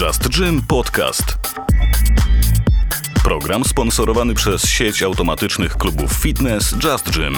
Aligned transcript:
Just 0.00 0.28
Gym 0.28 0.62
Podcast. 0.68 1.24
Program 3.24 3.64
sponsorowany 3.64 4.34
przez 4.34 4.62
sieć 4.62 5.02
automatycznych 5.02 5.76
klubów 5.76 6.12
fitness 6.12 6.74
Just 6.84 7.10
Gym. 7.10 7.34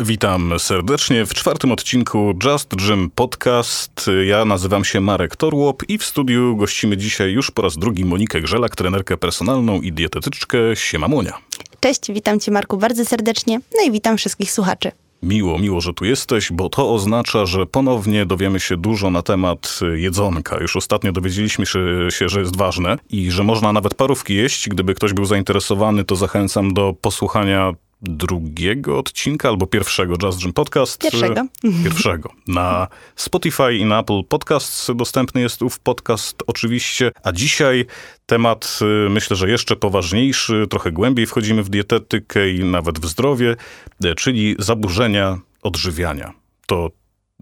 Witam 0.00 0.54
serdecznie 0.58 1.26
w 1.26 1.34
czwartym 1.34 1.72
odcinku 1.72 2.34
Just 2.44 2.74
Gym 2.74 3.10
Podcast. 3.10 4.10
Ja 4.26 4.44
nazywam 4.44 4.84
się 4.84 5.00
Marek 5.00 5.36
Torłop 5.36 5.82
i 5.88 5.98
w 5.98 6.04
studiu 6.04 6.56
gościmy 6.56 6.96
dzisiaj 6.96 7.32
już 7.32 7.50
po 7.50 7.62
raz 7.62 7.76
drugi 7.76 8.04
Monikę 8.04 8.40
Grzelak, 8.40 8.76
trenerkę 8.76 9.16
personalną 9.16 9.80
i 9.80 9.92
dietetyczkę 9.92 10.58
Siema 10.74 11.08
Monia. 11.08 11.38
Cześć, 11.80 12.12
witam 12.12 12.40
cię 12.40 12.50
Marku 12.50 12.76
bardzo 12.76 13.04
serdecznie, 13.04 13.60
no 13.76 13.82
i 13.86 13.90
witam 13.90 14.16
wszystkich 14.16 14.52
słuchaczy. 14.52 14.92
Miło, 15.22 15.58
miło, 15.58 15.80
że 15.80 15.94
tu 15.94 16.04
jesteś, 16.04 16.52
bo 16.52 16.68
to 16.68 16.94
oznacza, 16.94 17.46
że 17.46 17.66
ponownie 17.66 18.26
dowiemy 18.26 18.60
się 18.60 18.76
dużo 18.76 19.10
na 19.10 19.22
temat 19.22 19.80
jedzonka. 19.94 20.60
Już 20.60 20.76
ostatnio 20.76 21.12
dowiedzieliśmy 21.12 21.66
się, 22.10 22.28
że 22.28 22.40
jest 22.40 22.56
ważne 22.56 22.98
i 23.10 23.30
że 23.30 23.44
można 23.44 23.72
nawet 23.72 23.94
parówki 23.94 24.34
jeść. 24.34 24.68
Gdyby 24.68 24.94
ktoś 24.94 25.12
był 25.12 25.24
zainteresowany, 25.24 26.04
to 26.04 26.16
zachęcam 26.16 26.74
do 26.74 26.94
posłuchania 27.00 27.72
drugiego 28.02 28.98
odcinka 28.98 29.48
albo 29.48 29.66
pierwszego 29.66 30.14
Just 30.22 30.42
Gym 30.42 30.52
Podcast. 30.52 31.02
Pierwszego. 31.02 31.46
Pierwszego. 31.84 32.32
Na 32.48 32.88
Spotify 33.16 33.74
i 33.74 33.84
na 33.84 34.00
Apple 34.00 34.24
Podcasts 34.28 34.90
dostępny 34.94 35.40
jest 35.40 35.62
ów 35.62 35.78
podcast 35.80 36.42
oczywiście. 36.46 37.10
A 37.22 37.32
dzisiaj 37.32 37.86
temat 38.26 38.78
y, 39.06 39.10
myślę, 39.10 39.36
że 39.36 39.50
jeszcze 39.50 39.76
poważniejszy, 39.76 40.66
trochę 40.70 40.92
głębiej 40.92 41.26
wchodzimy 41.26 41.62
w 41.62 41.68
dietetykę 41.68 42.50
i 42.50 42.64
nawet 42.64 42.98
w 42.98 43.06
zdrowie, 43.06 43.56
y, 44.04 44.14
czyli 44.14 44.56
zaburzenia 44.58 45.38
odżywiania. 45.62 46.32
To 46.66 46.90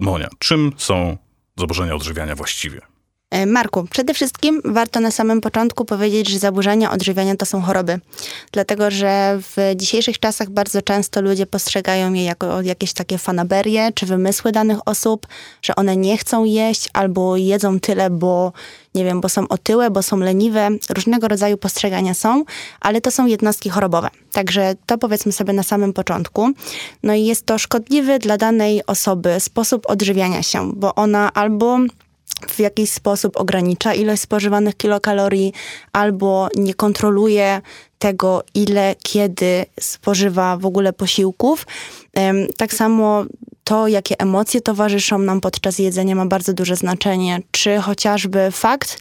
Monia, 0.00 0.28
czym 0.38 0.72
są 0.76 1.16
zaburzenia 1.56 1.94
odżywiania 1.94 2.34
właściwie? 2.36 2.80
E, 3.30 3.46
Marku, 3.46 3.86
przede 3.90 4.14
wszystkim 4.14 4.62
warto 4.64 5.00
na 5.00 5.10
samym 5.10 5.40
początku 5.40 5.84
powiedzieć, 5.84 6.28
że 6.28 6.38
zaburzenia 6.38 6.90
odżywiania 6.92 7.36
to 7.36 7.46
są 7.46 7.60
choroby. 7.60 8.00
Dlatego, 8.52 8.90
że 8.90 9.38
w 9.40 9.56
dzisiejszych 9.76 10.18
czasach 10.18 10.50
bardzo 10.50 10.82
często 10.82 11.22
ludzie 11.22 11.46
postrzegają 11.46 12.12
je 12.12 12.24
jako 12.24 12.62
jakieś 12.62 12.92
takie 12.92 13.18
fanaberie 13.18 13.92
czy 13.94 14.06
wymysły 14.06 14.52
danych 14.52 14.78
osób, 14.86 15.26
że 15.62 15.76
one 15.76 15.96
nie 15.96 16.16
chcą 16.16 16.44
jeść 16.44 16.88
albo 16.92 17.36
jedzą 17.36 17.80
tyle, 17.80 18.10
bo 18.10 18.52
nie 18.94 19.04
wiem, 19.04 19.20
bo 19.20 19.28
są 19.28 19.48
otyłe, 19.48 19.90
bo 19.90 20.02
są 20.02 20.16
leniwe. 20.16 20.68
Różnego 20.90 21.28
rodzaju 21.28 21.56
postrzegania 21.56 22.14
są, 22.14 22.44
ale 22.80 23.00
to 23.00 23.10
są 23.10 23.26
jednostki 23.26 23.70
chorobowe. 23.70 24.08
Także 24.32 24.74
to 24.86 24.98
powiedzmy 24.98 25.32
sobie 25.32 25.52
na 25.52 25.62
samym 25.62 25.92
początku. 25.92 26.50
No 27.02 27.14
i 27.14 27.24
jest 27.24 27.46
to 27.46 27.58
szkodliwy 27.58 28.18
dla 28.18 28.36
danej 28.36 28.86
osoby 28.86 29.40
sposób 29.40 29.90
odżywiania 29.90 30.42
się, 30.42 30.72
bo 30.72 30.94
ona 30.94 31.32
albo 31.32 31.78
w 32.48 32.58
jakiś 32.58 32.90
sposób 32.90 33.36
ogranicza 33.36 33.94
ilość 33.94 34.22
spożywanych 34.22 34.76
kilokalorii 34.76 35.52
albo 35.92 36.48
nie 36.56 36.74
kontroluje 36.74 37.60
tego, 37.98 38.42
ile, 38.54 38.94
kiedy 39.02 39.66
spożywa 39.80 40.56
w 40.56 40.66
ogóle 40.66 40.92
posiłków. 40.92 41.66
Tak 42.56 42.74
samo 42.74 43.24
to, 43.70 43.88
jakie 43.88 44.20
emocje 44.20 44.60
towarzyszą 44.60 45.18
nam 45.18 45.40
podczas 45.40 45.78
jedzenia, 45.78 46.14
ma 46.14 46.26
bardzo 46.26 46.52
duże 46.52 46.76
znaczenie. 46.76 47.42
Czy 47.50 47.78
chociażby 47.78 48.50
fakt, 48.50 48.98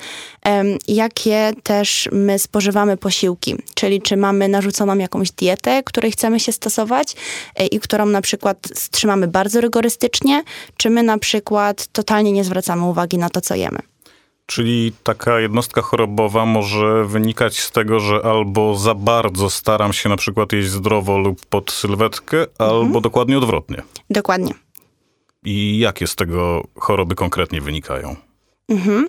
jakie 0.88 1.54
też 1.64 2.10
my 2.12 2.40
spożywamy 2.40 2.98
posiłki, 2.98 3.56
czyli 3.74 4.02
czy 4.02 4.18
mamy 4.18 4.48
narzuconą 4.48 4.98
jakąś 4.98 5.32
dietę, 5.32 5.84
której 5.84 6.12
chcemy 6.12 6.40
się 6.40 6.52
stosować 6.52 7.16
e, 7.56 7.66
i 7.66 7.80
którą 7.80 8.06
na 8.06 8.22
przykład 8.22 8.58
trzymamy 8.92 9.28
bardzo 9.28 9.62
rygorystycznie, 9.62 10.44
czy 10.78 10.90
my 10.90 11.04
na 11.04 11.18
przykład 11.18 11.88
totalnie 11.88 12.32
nie 12.32 12.44
zwracamy 12.44 12.84
uwagi 12.84 13.18
na 13.18 13.30
to, 13.30 13.42
co 13.42 13.56
jemy. 13.56 13.80
Czyli 14.46 14.92
taka 15.04 15.40
jednostka 15.40 15.82
chorobowa 15.82 16.46
może 16.46 17.06
wynikać 17.06 17.60
z 17.60 17.72
tego, 17.72 18.00
że 18.00 18.22
albo 18.24 18.76
za 18.76 18.96
bardzo 18.96 19.50
staram 19.50 19.94
się 19.94 20.10
na 20.10 20.18
przykład 20.18 20.54
jeść 20.54 20.70
zdrowo 20.70 21.18
lub 21.18 21.46
pod 21.46 21.72
sylwetkę, 21.72 22.38
mhm. 22.38 22.70
albo 22.72 23.02
dokładnie 23.02 23.38
odwrotnie. 23.38 23.82
Dokładnie. 24.10 24.54
I 25.44 25.80
jakie 25.80 26.08
z 26.08 26.16
tego 26.16 26.64
choroby 26.76 27.16
konkretnie 27.16 27.62
wynikają? 27.62 28.16
Mhm. 28.70 29.08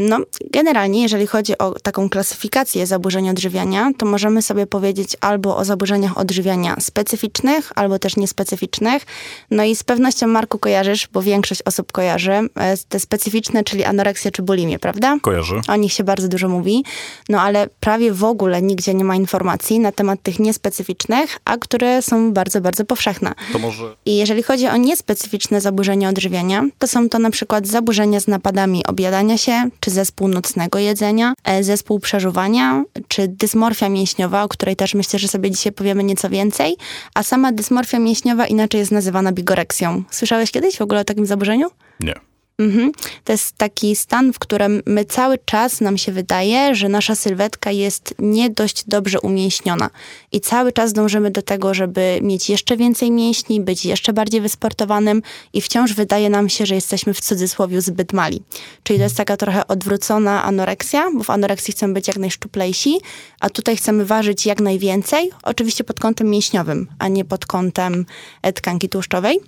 No, 0.00 0.18
generalnie, 0.50 1.02
jeżeli 1.02 1.26
chodzi 1.26 1.58
o 1.58 1.70
taką 1.82 2.08
klasyfikację 2.08 2.86
zaburzeń 2.86 3.30
odżywiania, 3.30 3.90
to 3.98 4.06
możemy 4.06 4.42
sobie 4.42 4.66
powiedzieć 4.66 5.16
albo 5.20 5.56
o 5.56 5.64
zaburzeniach 5.64 6.18
odżywiania 6.18 6.76
specyficznych, 6.80 7.72
albo 7.74 7.98
też 7.98 8.16
niespecyficznych. 8.16 9.06
No 9.50 9.64
i 9.64 9.76
z 9.76 9.84
pewnością, 9.84 10.26
Marku, 10.26 10.58
kojarzysz, 10.58 11.08
bo 11.12 11.22
większość 11.22 11.62
osób 11.62 11.92
kojarzy, 11.92 12.32
e, 12.32 12.76
te 12.88 13.00
specyficzne, 13.00 13.64
czyli 13.64 13.84
anoreksję 13.84 14.30
czy 14.30 14.42
bulimię, 14.42 14.78
prawda? 14.78 15.18
Kojarzy. 15.22 15.60
O 15.68 15.76
nich 15.76 15.92
się 15.92 16.04
bardzo 16.04 16.28
dużo 16.28 16.48
mówi, 16.48 16.84
no 17.28 17.40
ale 17.40 17.68
prawie 17.80 18.12
w 18.12 18.24
ogóle 18.24 18.62
nigdzie 18.62 18.94
nie 18.94 19.04
ma 19.04 19.16
informacji 19.16 19.80
na 19.80 19.92
temat 19.92 20.22
tych 20.22 20.38
niespecyficznych, 20.38 21.38
a 21.44 21.56
które 21.56 22.02
są 22.02 22.32
bardzo, 22.32 22.60
bardzo 22.60 22.84
powszechne. 22.84 23.34
To 23.52 23.58
może... 23.58 23.96
I 24.06 24.16
jeżeli 24.16 24.42
chodzi 24.42 24.66
o 24.66 24.76
niespecyficzne 24.76 25.60
zaburzenia 25.60 26.08
odżywiania, 26.08 26.64
to 26.78 26.86
są 26.86 27.08
to 27.08 27.18
na 27.18 27.30
przykład 27.30 27.66
zaburzenia 27.66 28.20
z 28.20 28.28
napadami 28.28 28.86
objadania 28.94 29.38
się, 29.38 29.68
czy 29.80 29.90
zespół 29.90 30.28
nocnego 30.28 30.78
jedzenia, 30.78 31.34
e, 31.44 31.64
zespół 31.64 32.00
przeżuwania, 32.00 32.84
czy 33.08 33.28
dysmorfia 33.28 33.88
mięśniowa, 33.88 34.42
o 34.42 34.48
której 34.48 34.76
też 34.76 34.94
myślę, 34.94 35.18
że 35.18 35.28
sobie 35.28 35.50
dzisiaj 35.50 35.72
powiemy 35.72 36.04
nieco 36.04 36.30
więcej. 36.30 36.76
A 37.14 37.22
sama 37.22 37.52
dysmorfia 37.52 37.98
mięśniowa 37.98 38.46
inaczej 38.46 38.78
jest 38.78 38.92
nazywana 38.92 39.32
bigoreksją. 39.32 40.02
Słyszałeś 40.10 40.50
kiedyś 40.50 40.76
w 40.78 40.82
ogóle 40.82 41.00
o 41.00 41.04
takim 41.04 41.26
zaburzeniu? 41.26 41.68
Nie. 42.00 42.33
Mhm. 42.58 42.92
To 43.24 43.32
jest 43.32 43.56
taki 43.56 43.96
stan, 43.96 44.32
w 44.32 44.38
którym 44.38 44.82
my 44.86 45.04
cały 45.04 45.38
czas 45.44 45.80
nam 45.80 45.98
się 45.98 46.12
wydaje, 46.12 46.74
że 46.74 46.88
nasza 46.88 47.14
sylwetka 47.14 47.70
jest 47.70 48.14
nie 48.18 48.50
dość 48.50 48.84
dobrze 48.86 49.20
umięśniona. 49.20 49.90
I 50.32 50.40
cały 50.40 50.72
czas 50.72 50.92
dążymy 50.92 51.30
do 51.30 51.42
tego, 51.42 51.74
żeby 51.74 52.18
mieć 52.22 52.50
jeszcze 52.50 52.76
więcej 52.76 53.10
mięśni, 53.10 53.60
być 53.60 53.84
jeszcze 53.84 54.12
bardziej 54.12 54.40
wysportowanym 54.40 55.22
i 55.52 55.60
wciąż 55.60 55.92
wydaje 55.92 56.30
nam 56.30 56.48
się, 56.48 56.66
że 56.66 56.74
jesteśmy 56.74 57.14
w 57.14 57.20
cudzysłowie 57.20 57.80
zbyt 57.80 58.12
mali. 58.12 58.42
Czyli 58.82 58.98
to 58.98 59.02
jest 59.02 59.16
taka 59.16 59.36
trochę 59.36 59.66
odwrócona 59.66 60.44
anoreksja, 60.44 61.10
bo 61.14 61.24
w 61.24 61.30
anoreksji 61.30 61.72
chcemy 61.72 61.94
być 61.94 62.08
jak 62.08 62.16
najszczuplejsi, 62.16 63.00
a 63.40 63.50
tutaj 63.50 63.76
chcemy 63.76 64.04
ważyć 64.04 64.46
jak 64.46 64.60
najwięcej, 64.60 65.30
oczywiście 65.42 65.84
pod 65.84 66.00
kątem 66.00 66.30
mięśniowym, 66.30 66.86
a 66.98 67.08
nie 67.08 67.24
pod 67.24 67.46
kątem 67.46 68.06
tkanki 68.54 68.88
tłuszczowej. 68.88 69.40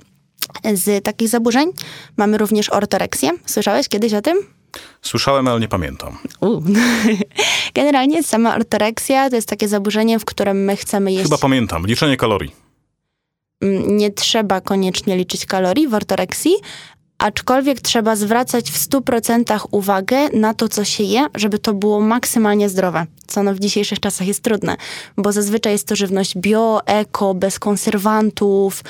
Z 0.75 1.05
takich 1.05 1.29
zaburzeń 1.29 1.73
mamy 2.17 2.39
również 2.39 2.71
ortoreksję. 2.71 3.31
Słyszałeś 3.47 3.89
kiedyś 3.89 4.15
o 4.15 4.23
tym? 4.23 4.39
Słyszałem, 5.03 5.49
ale 5.49 5.61
nie 5.61 5.69
pamiętam. 5.69 6.19
Generalnie 7.75 8.23
sama 8.23 8.55
ortoreksja 8.55 9.31
to 9.31 9.37
jest 9.37 9.49
takie 9.49 9.69
zaburzenie, 9.69 10.19
w 10.19 10.25
którym 10.25 10.65
my 10.65 10.77
chcemy 10.77 11.13
jeść... 11.13 11.25
Chyba 11.25 11.39
pamiętam. 11.39 11.87
Liczenie 11.87 12.17
kalorii. 12.17 12.55
Mm, 13.61 13.97
nie 13.97 14.11
trzeba 14.11 14.61
koniecznie 14.61 15.17
liczyć 15.17 15.47
kalorii 15.47 15.89
w 15.89 15.95
ortoreksji, 15.95 16.53
aczkolwiek 17.19 17.81
trzeba 17.81 18.17
zwracać 18.17 18.71
w 18.71 18.89
100% 18.89 19.67
uwagę 19.71 20.17
na 20.33 20.55
to, 20.55 20.69
co 20.69 20.85
się 20.85 21.05
je, 21.05 21.27
żeby 21.35 21.59
to 21.59 21.75
było 21.75 22.01
maksymalnie 22.01 22.69
zdrowe, 22.69 23.07
co 23.27 23.43
no 23.43 23.55
w 23.55 23.59
dzisiejszych 23.59 24.01
czasach 24.01 24.27
jest 24.27 24.43
trudne, 24.43 24.77
bo 25.17 25.33
zazwyczaj 25.33 25.73
jest 25.73 25.87
to 25.87 25.97
żywność 25.97 26.39
bio, 26.39 26.81
eko, 26.87 27.35
bez 27.35 27.59
konserwantów, 27.59 28.85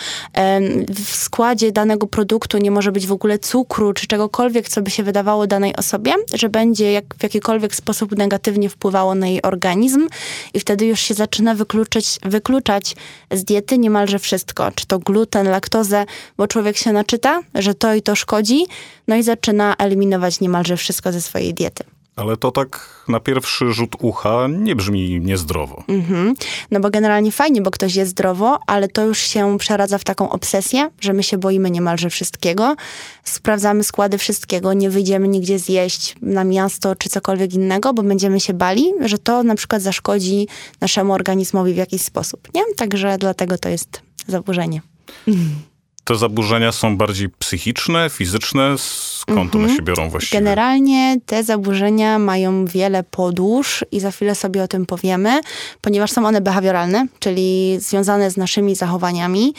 w 0.95 1.17
składzie 1.17 1.73
danego 1.73 2.07
produktu 2.07 2.59
nie 2.59 2.71
może 2.71 2.93
być 2.93 3.07
w 3.07 3.13
ogóle 3.13 3.39
cukru, 3.39 3.93
czy 3.93 4.07
czegokolwiek, 4.07 4.69
co 4.69 4.83
by 4.83 4.91
się 4.91 5.03
wydawało 5.03 5.47
danej 5.47 5.77
osobie, 5.77 6.15
że 6.35 6.49
będzie 6.49 6.93
jak, 6.93 7.05
w 7.19 7.23
jakikolwiek 7.23 7.75
sposób 7.75 8.17
negatywnie 8.17 8.69
wpływało 8.69 9.15
na 9.15 9.27
jej 9.27 9.43
organizm 9.43 10.09
i 10.55 10.61
wtedy 10.61 10.87
już 10.87 11.01
się 11.01 11.15
zaczyna 11.15 11.55
wykluczać, 11.55 12.19
wykluczać 12.23 12.97
z 13.31 13.45
diety 13.45 13.79
niemalże 13.79 14.19
wszystko, 14.19 14.71
czy 14.75 14.87
to 14.87 14.99
gluten, 14.99 15.49
laktozę, 15.49 16.05
bo 16.37 16.47
człowiek 16.47 16.77
się 16.77 16.93
naczyta, 16.93 17.41
że 17.55 17.75
to 17.75 17.95
i 17.95 18.03
to 18.03 18.16
szkodzi, 18.17 18.67
no 19.09 19.17
i 19.17 19.23
zaczyna 19.23 19.75
eliminować 19.79 20.41
niemalże 20.41 20.77
wszystko 20.77 21.13
ze 21.13 21.21
swojej 21.21 21.55
diety. 21.55 21.85
Ale 22.17 22.37
to 22.37 22.51
tak 22.51 23.03
na 23.09 23.21
pierwszy 23.21 23.73
rzut 23.73 23.97
ucha 24.01 24.47
nie 24.49 24.77
brzmi 24.77 25.21
niezdrowo. 25.21 25.85
Mhm. 25.89 26.35
No 26.71 26.81
bo 26.81 26.91
generalnie 26.91 27.33
fajnie, 27.33 27.63
bo 27.63 27.71
ktoś 27.71 27.95
jest 27.95 28.11
zdrowo, 28.11 28.59
ale 28.67 28.89
to 28.89 29.05
już 29.05 29.19
się 29.19 29.59
przeradza 29.59 29.99
w 29.99 30.05
taką 30.05 30.31
obsesję, 30.31 30.91
że 31.01 31.13
my 31.13 31.23
się 31.23 31.39
boimy 31.39 31.71
niemalże 31.71 32.11
wszystkiego. 32.11 32.77
Sprawdzamy 33.25 33.85
składy 33.85 34.19
wszystkiego, 34.19 34.73
nie 34.73 34.91
wyjdziemy 34.91 35.29
nigdzie 35.29 35.59
zjeść 35.59 36.15
na 36.23 36.45
miasto 36.45 36.97
czy 36.97 37.09
cokolwiek 37.09 37.55
innego, 37.55 37.95
bo 37.95 38.03
będziemy 38.03 38.41
się 38.41 38.55
bali, 38.55 38.93
że 39.01 39.19
to 39.19 39.43
na 39.43 39.55
przykład 39.55 39.83
zaszkodzi 39.83 40.49
naszemu 40.81 41.13
organizmowi 41.13 41.75
w 41.75 41.77
jakiś 41.77 42.03
sposób. 42.03 42.49
Nie? 42.55 42.63
Także 42.77 43.19
dlatego 43.19 43.59
to 43.59 43.69
jest 43.69 44.03
zaburzenie. 44.27 44.83
Mhm 45.29 45.57
te 46.07 46.17
zaburzenia 46.17 46.73
są 46.73 46.97
bardziej 46.97 47.29
psychiczne, 47.29 48.11
fizyczne? 48.11 48.75
Skąd 48.79 49.55
mhm. 49.55 49.65
one 49.65 49.77
się 49.77 49.83
biorą 49.83 50.11
właściwie? 50.11 50.41
Generalnie 50.41 51.17
te 51.27 51.45
zaburzenia 51.45 52.19
mają 52.19 52.67
wiele 52.67 53.03
podłóż 53.03 53.85
i 53.93 54.01
za 54.01 54.11
chwilę 54.11 54.35
sobie 54.35 54.63
o 54.63 54.69
tym 54.69 54.87
powiemy, 54.87 55.41
ponieważ 55.81 56.13
są 56.13 56.27
one 56.27 56.41
behawioralne, 56.41 57.07
czyli 57.19 57.77
związane 57.81 58.31
z 58.31 58.37
naszymi 58.37 58.75
zachowaniami. 58.75 59.55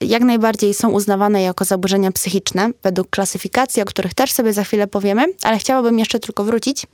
jak 0.00 0.22
najbardziej 0.22 0.74
są 0.74 0.90
uznawane 0.90 1.42
jako 1.42 1.64
zaburzenia 1.64 2.12
psychiczne 2.12 2.70
według 2.82 3.10
klasyfikacji, 3.10 3.82
o 3.82 3.84
których 3.84 4.14
też 4.14 4.32
sobie 4.32 4.52
za 4.52 4.64
chwilę 4.64 4.86
powiemy, 4.86 5.26
ale 5.42 5.58
chciałabym 5.58 5.98
jeszcze 5.98 6.20
tylko 6.20 6.44
wrócić 6.44 6.86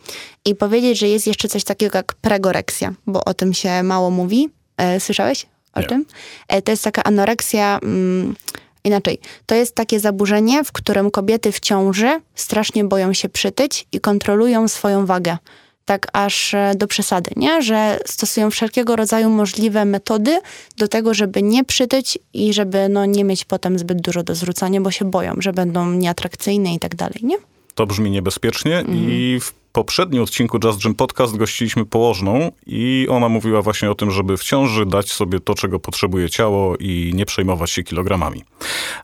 i 0.45 0.55
powiedzieć, 0.55 0.99
że 0.99 1.09
jest 1.09 1.27
jeszcze 1.27 1.49
coś 1.49 1.65
takiego 1.65 1.99
jak 1.99 2.15
pregoreksja, 2.15 2.93
bo 3.07 3.25
o 3.25 3.35
tym 3.35 3.55
się 3.55 3.83
mało 3.83 4.11
mówi. 4.11 4.49
E, 4.77 5.01
słyszałeś 5.01 5.47
o 5.75 5.81
Nie. 5.81 5.87
tym? 5.87 6.05
E, 6.49 6.63
to 6.63 6.73
jest 6.73 6.85
taka 6.85 7.03
anoreksja. 7.03 7.79
Mm, 7.83 8.35
Inaczej, 8.85 9.19
to 9.47 9.55
jest 9.55 9.75
takie 9.75 10.01
zaburzenie, 10.01 10.65
w 10.65 10.73
którym 10.73 11.11
kobiety 11.11 11.53
w 11.53 11.61
ciąży 11.61 12.21
strasznie 12.35 12.85
boją 12.85 13.13
się 13.13 13.29
przytyć 13.29 13.87
i 13.93 14.01
kontrolują 14.01 14.69
swoją 14.69 15.07
wagę. 15.07 15.37
Tak 15.85 16.07
aż 16.13 16.55
e, 16.55 16.73
do 16.77 16.87
przesady, 16.87 17.31
nie? 17.37 17.63
Że 17.63 17.99
stosują 18.07 18.51
wszelkiego 18.51 18.97
rodzaju 18.97 19.31
możliwe 19.31 19.85
metody 19.85 20.41
do 20.77 20.89
tego, 20.89 21.15
żeby 21.15 21.43
nie 21.43 21.65
przytyć 21.65 22.19
i 22.35 22.53
żeby 22.53 22.89
no, 22.89 23.07
nie 23.07 23.25
mieć 23.25 23.45
potem 23.45 23.79
zbyt 23.79 24.01
dużo 24.01 24.23
do 24.23 24.35
zwrócenia, 24.35 24.81
bo 24.81 24.91
się 24.91 25.05
boją, 25.05 25.35
że 25.39 25.53
będą 25.53 25.91
nieatrakcyjne 25.91 26.75
i 26.75 26.79
tak 26.79 26.95
dalej, 26.95 27.21
nie? 27.23 27.37
To 27.75 27.87
brzmi 27.87 28.11
niebezpiecznie 28.11 28.85
i 28.89 29.39
w 29.41 29.60
poprzednim 29.73 30.23
odcinku 30.23 30.59
Just 30.65 30.83
Gym 30.83 30.95
Podcast 30.95 31.37
gościliśmy 31.37 31.87
położną 31.87 32.53
i 32.67 33.07
ona 33.11 33.29
mówiła 33.29 33.63
właśnie 33.63 33.91
o 33.91 33.95
tym, 33.95 34.11
żeby 34.11 34.37
w 34.37 34.45
ciąży 34.45 34.87
dać 34.87 35.13
sobie 35.13 35.41
to, 35.41 35.55
czego 35.55 35.81
potrzebuje 35.81 36.31
ciało 36.31 36.77
i 36.77 37.13
nie 37.15 37.27
przejmować 37.27 37.71
się 37.71 37.83
kilogramami. 37.83 38.45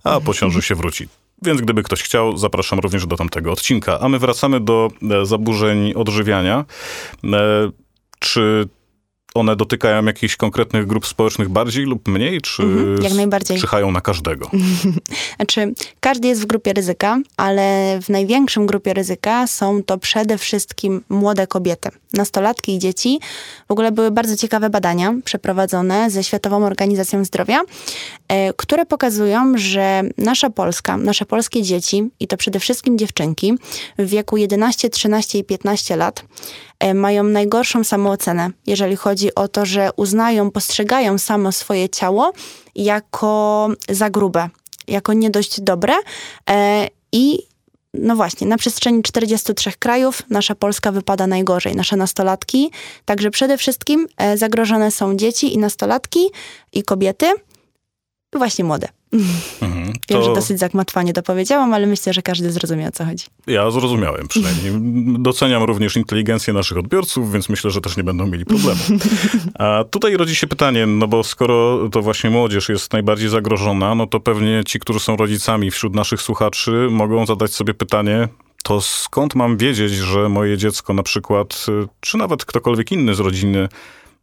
A 0.05 0.21
po 0.21 0.35
ciąży 0.35 0.63
się 0.63 0.75
wróci. 0.75 1.09
Więc 1.43 1.61
gdyby 1.61 1.83
ktoś 1.83 2.03
chciał, 2.03 2.37
zapraszam 2.37 2.79
również 2.79 3.07
do 3.07 3.17
tamtego 3.17 3.53
odcinka. 3.53 4.01
A 4.01 4.09
my 4.09 4.19
wracamy 4.19 4.61
do 4.61 4.89
e, 5.11 5.27
zaburzeń 5.27 5.93
odżywiania. 5.95 6.65
E, 7.25 7.71
Czy 8.19 8.69
one 9.37 9.57
dotykają 9.57 10.05
jakichś 10.05 10.37
konkretnych 10.37 10.87
grup 10.87 11.07
społecznych 11.07 11.49
bardziej 11.49 11.85
lub 11.85 12.09
mniej, 12.09 12.41
czy 12.41 12.63
Mhm, 12.63 13.03
jak 13.03 13.15
najbardziej. 13.15 13.59
czyhają 13.59 13.91
na 13.91 14.01
każdego? 14.01 14.51
Znaczy, 15.37 15.75
każdy 16.01 16.29
jest 16.29 16.43
w 16.43 16.47
grupie 16.47 16.73
ryzyka, 16.73 17.19
ale 17.37 17.99
w 18.03 18.09
największym 18.09 18.67
grupie 18.67 18.95
ryzyka 18.95 19.47
są 19.47 19.83
to 19.83 19.99
przede 19.99 20.39
wszystkim 20.39 21.03
młode 21.09 21.47
kobiety, 21.47 21.89
nastolatki 22.13 22.75
i 22.75 22.79
dzieci. 22.79 23.21
W 23.69 23.73
ogóle 23.73 23.93
były 23.93 24.11
bardzo 24.11 24.37
ciekawe 24.37 24.71
badania 24.71 25.15
przeprowadzone 25.25 26.11
ze 26.11 26.25
Światową 26.25 26.67
Organizacją 26.67 27.25
Zdrowia, 27.25 27.61
e, 28.29 28.53
które 28.53 28.87
pokazują, 28.87 29.53
że 29.57 30.03
nasza 30.19 30.51
Polska, 30.51 30.97
nasze 30.97 31.25
polskie 31.27 31.63
dzieci, 31.63 32.11
i 32.21 32.27
to 32.27 32.37
przede 32.37 32.61
wszystkim 32.61 32.99
dziewczynki 32.99 33.55
w 33.99 34.07
wieku 34.09 34.37
11, 34.37 34.91
13 34.91 35.39
i 35.39 35.45
15 35.45 35.97
lat, 35.97 36.25
mają 36.95 37.23
najgorszą 37.25 37.85
samoocenę, 37.85 38.51
jeżeli 38.67 38.97
chodzi 38.97 39.35
o 39.35 39.49
to, 39.49 39.67
że 39.67 39.91
uznają, 39.97 40.51
postrzegają 40.51 41.19
samo 41.19 41.53
swoje 41.53 41.89
ciało 41.89 42.33
jako 42.75 43.69
za 43.89 44.11
grube, 44.11 44.49
jako 44.89 45.13
nie 45.13 45.31
dość 45.31 45.61
dobre 45.61 45.95
e, 46.51 46.89
i 47.13 47.39
no 47.95 48.17
właśnie, 48.17 48.47
na 48.47 48.57
przestrzeni 48.57 49.03
43 49.03 49.73
krajów 49.79 50.23
nasza 50.31 50.55
Polska 50.55 50.93
wypada 50.93 51.27
najgorzej, 51.27 51.77
nasze 51.77 51.97
nastolatki. 51.97 52.71
Także 53.05 53.31
przede 53.31 53.59
wszystkim 53.59 54.07
e, 54.17 54.37
zagrożone 54.37 54.91
są 54.91 55.17
dzieci 55.17 55.55
i 55.55 55.59
nastolatki 55.59 56.21
i 56.73 56.83
kobiety, 56.83 57.27
właśnie 58.33 58.65
młode. 58.65 58.89
Mhm. 59.63 59.93
Wiem, 60.09 60.23
że 60.23 60.29
To- 60.29 60.35
dosyć 60.35 60.59
zagmatwanie 60.59 61.13
to 61.13 61.23
powiedziałam, 61.23 61.75
ale 61.75 61.87
myślę, 61.87 62.13
że 62.13 62.23
każdy 62.23 62.53
zrozumie 62.53 62.89
o 62.89 62.93
co 62.93 63.05
chodzi. 63.05 63.25
Ja 63.47 63.71
zrozumiałem 63.71 64.29
przynajmniej. 64.29 64.73
Doceniam 65.23 65.63
również 65.63 65.97
inteligencję 65.97 66.53
naszych 66.55 66.79
odbiorców, 66.79 67.33
więc 67.33 67.49
myślę, 67.49 67.71
że 67.71 67.81
też 67.81 67.97
nie 67.97 68.05
będą 68.05 68.27
mieli 68.27 68.45
problemu. 68.45 68.81
A 69.59 69.85
tutaj 69.91 70.17
rodzi 70.17 70.35
się 70.35 70.47
pytanie, 70.47 70.87
no 70.87 71.09
bo 71.09 71.25
skoro 71.25 71.89
to 71.93 72.03
właśnie 72.03 72.31
młodzież 72.31 72.69
jest 72.69 72.93
najbardziej 72.93 73.29
zagrożona, 73.29 73.95
no 73.95 74.07
to 74.07 74.21
pewnie 74.21 74.63
ci, 74.67 74.79
którzy 74.81 75.01
są 75.01 75.17
rodzicami 75.17 75.71
wśród 75.71 75.95
naszych 75.95 76.23
słuchaczy, 76.23 76.89
mogą 76.91 77.27
zadać 77.27 77.55
sobie 77.55 77.75
pytanie, 77.75 78.29
to 78.63 78.81
skąd 78.81 79.35
mam 79.35 79.57
wiedzieć, 79.57 79.93
że 79.93 80.29
moje 80.29 80.59
dziecko 80.59 80.93
na 80.93 81.03
przykład, 81.03 81.67
y, 81.69 81.89
czy 82.01 82.19
nawet 82.19 82.45
ktokolwiek 82.45 82.93
inny 82.93 83.15
z 83.15 83.21
rodziny 83.21 83.69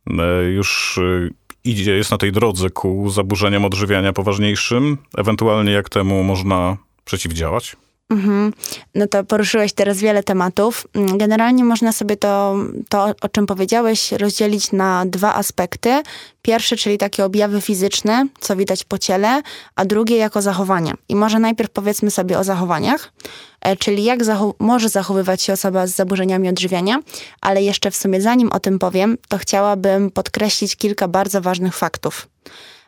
y, 0.09 0.13
już 0.51 0.97
y, 0.97 1.33
idzie, 1.63 1.91
jest 1.91 2.11
na 2.11 2.17
tej 2.17 2.31
drodze 2.31 2.69
ku 2.69 3.09
zaburzeniom 3.09 3.65
odżywiania 3.65 4.13
poważniejszym, 4.13 4.97
ewentualnie 5.17 5.71
jak 5.71 5.89
temu 5.89 6.23
można 6.23 6.77
przeciwdziałać? 7.05 7.75
Mhm. 8.09 8.53
No 8.95 9.07
to 9.07 9.23
poruszyłeś 9.23 9.73
teraz 9.73 9.97
wiele 9.97 10.23
tematów. 10.23 10.87
Mm, 10.93 11.17
Generalnie 11.17 11.63
można 11.63 11.91
sobie 11.91 12.17
to, 12.17 12.55
to, 12.89 13.05
o 13.21 13.29
czym 13.29 13.45
powiedziałeś, 13.45 14.11
rozdzielić 14.11 14.71
na 14.71 15.05
dwa 15.05 15.35
aspekty. 15.35 16.01
Pierwszy, 16.41 16.77
czyli 16.77 16.97
takie 16.97 17.25
objawy 17.25 17.61
fizyczne, 17.61 18.27
co 18.39 18.55
widać 18.55 18.83
po 18.83 18.97
ciele, 18.97 19.41
a 19.75 19.85
drugie 19.85 20.17
jako 20.17 20.41
zachowania. 20.41 20.93
I 21.09 21.15
może 21.15 21.39
najpierw 21.39 21.69
powiedzmy 21.69 22.11
sobie 22.11 22.39
o 22.39 22.43
zachowaniach, 22.43 23.13
e, 23.61 23.75
czyli 23.75 24.03
jak 24.03 24.23
zachow- 24.23 24.53
może 24.59 24.89
zachowywać 24.89 25.41
się 25.41 25.53
osoba 25.53 25.87
z 25.87 25.95
zaburzeniami 25.95 26.49
odżywiania, 26.49 26.99
ale 27.41 27.63
jeszcze 27.63 27.91
w 27.91 27.95
sumie 27.95 28.21
zanim 28.21 28.51
o 28.51 28.59
tym 28.59 28.79
powiem, 28.79 29.17
to 29.27 29.37
chciałabym 29.37 30.11
podkreślić 30.11 30.75
kilka 30.75 31.07
bardzo 31.07 31.41
ważnych 31.41 31.75
faktów. 31.75 32.27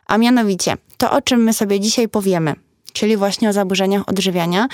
A 0.06 0.18
mianowicie, 0.18 0.74
to 0.96 1.10
o 1.10 1.22
czym 1.22 1.42
my 1.42 1.52
sobie 1.52 1.80
dzisiaj 1.80 2.08
powiemy, 2.08 2.54
czyli 2.96 3.16
właśnie 3.16 3.48
o 3.48 3.52
zaburzeniach 3.52 4.08
odżywiania, 4.08 4.68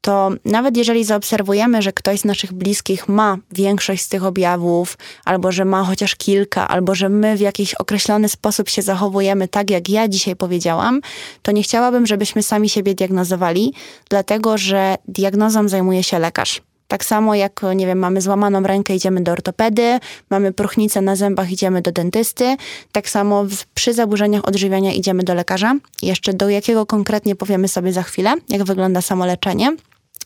to 0.00 0.30
nawet 0.44 0.76
jeżeli 0.76 1.04
zaobserwujemy, 1.04 1.82
że 1.82 1.92
ktoś 1.92 2.20
z 2.20 2.24
naszych 2.24 2.52
bliskich 2.52 3.08
ma 3.08 3.36
większość 3.52 4.02
z 4.02 4.08
tych 4.08 4.24
objawów, 4.24 4.98
albo 5.24 5.52
że 5.52 5.64
ma 5.64 5.84
chociaż 5.84 6.16
kilka, 6.16 6.68
albo 6.68 6.94
że 6.94 7.08
my 7.08 7.36
w 7.36 7.40
jakiś 7.40 7.74
określony 7.74 8.28
sposób 8.28 8.68
się 8.68 8.82
zachowujemy 8.82 9.48
tak, 9.48 9.70
jak 9.70 9.88
ja 9.88 10.08
dzisiaj 10.08 10.36
powiedziałam, 10.36 11.00
to 11.42 11.52
nie 11.52 11.62
chciałabym, 11.62 12.06
żebyśmy 12.06 12.42
sami 12.42 12.68
siebie 12.68 12.94
diagnozowali, 12.94 13.74
dlatego 14.10 14.58
że 14.58 14.94
diagnozą 15.08 15.68
zajmuje 15.68 16.02
się 16.02 16.18
lekarz. 16.18 16.62
Tak 16.94 17.04
samo 17.04 17.34
jak, 17.34 17.60
nie 17.76 17.86
wiem, 17.86 17.98
mamy 17.98 18.20
złamaną 18.20 18.62
rękę, 18.62 18.94
idziemy 18.94 19.22
do 19.22 19.32
ortopedy, 19.32 19.98
mamy 20.30 20.52
próchnicę 20.52 21.00
na 21.00 21.16
zębach, 21.16 21.50
idziemy 21.50 21.82
do 21.82 21.92
dentysty. 21.92 22.56
Tak 22.92 23.08
samo 23.08 23.44
przy 23.74 23.94
zaburzeniach 23.94 24.48
odżywiania 24.48 24.92
idziemy 24.92 25.22
do 25.22 25.34
lekarza. 25.34 25.74
Jeszcze 26.02 26.34
do 26.34 26.48
jakiego 26.48 26.86
konkretnie 26.86 27.36
powiemy 27.36 27.68
sobie 27.68 27.92
za 27.92 28.02
chwilę, 28.02 28.34
jak 28.48 28.64
wygląda 28.64 29.00
samo 29.00 29.26
leczenie. 29.26 29.76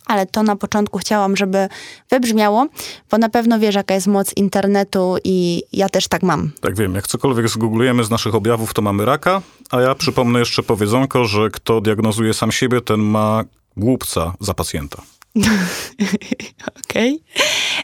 Ale 0.07 0.27
to 0.27 0.43
na 0.43 0.57
początku 0.57 0.99
chciałam, 0.99 1.37
żeby 1.37 1.69
wybrzmiało, 2.11 2.67
bo 3.11 3.19
na 3.19 3.29
pewno 3.29 3.59
wiesz, 3.59 3.75
jaka 3.75 3.95
jest 3.95 4.07
moc 4.07 4.37
internetu 4.37 5.17
i 5.25 5.63
ja 5.73 5.89
też 5.89 6.09
tak 6.09 6.23
mam. 6.23 6.51
Tak 6.61 6.77
wiem, 6.77 6.95
jak 6.95 7.07
cokolwiek 7.07 7.49
zgooglujemy 7.49 8.05
z 8.05 8.11
naszych 8.11 8.35
objawów, 8.35 8.75
to 8.75 8.83
mamy 8.83 9.05
raka, 9.05 9.43
a 9.71 9.81
ja 9.81 9.95
przypomnę 9.95 10.39
jeszcze 10.39 10.63
powiedzonko, 10.63 11.25
że 11.25 11.51
kto 11.51 11.81
diagnozuje 11.81 12.35
sam 12.35 12.53
siebie, 12.53 12.81
ten 12.81 13.01
ma 13.01 13.45
głupca 13.77 14.35
za 14.41 14.55
pacjenta. 14.55 15.03
Okej. 16.85 17.23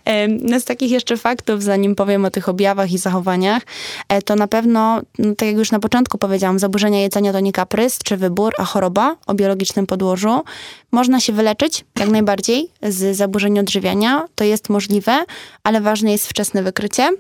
Em, 0.04 0.38
No 0.42 0.60
z 0.60 0.64
takich 0.64 0.90
jeszcze 0.90 1.16
faktów, 1.16 1.62
zanim 1.62 1.94
powiem 1.94 2.24
o 2.24 2.30
tych 2.30 2.48
objawach 2.48 2.92
i 2.92 2.98
zachowaniach, 2.98 3.62
e, 4.08 4.22
to 4.22 4.36
na 4.36 4.48
pewno, 4.48 5.00
no, 5.18 5.34
tak 5.34 5.48
jak 5.48 5.56
już 5.56 5.70
na 5.70 5.80
początku 5.80 6.18
powiedziałam, 6.18 6.58
zaburzenia 6.58 7.00
jedzenia 7.00 7.32
to 7.32 7.40
nie 7.40 7.52
kaprys 7.52 7.98
czy 7.98 8.16
wybór, 8.16 8.52
a 8.58 8.64
choroba 8.64 9.16
o 9.26 9.34
biologicznym 9.34 9.86
podłożu. 9.86 10.42
Można 10.92 11.20
się 11.20 11.32
wyleczyć 11.32 11.84
jak 11.98 12.08
najbardziej 12.08 12.68
z 12.82 13.16
zaburzeń 13.16 13.58
odżywiania. 13.58 14.24
To 14.34 14.44
jest 14.44 14.68
możliwe, 14.68 15.24
ale 15.62 15.80
ważne 15.80 16.12
jest 16.12 16.28
wczesne 16.28 16.62
wykrycie. 16.62 17.10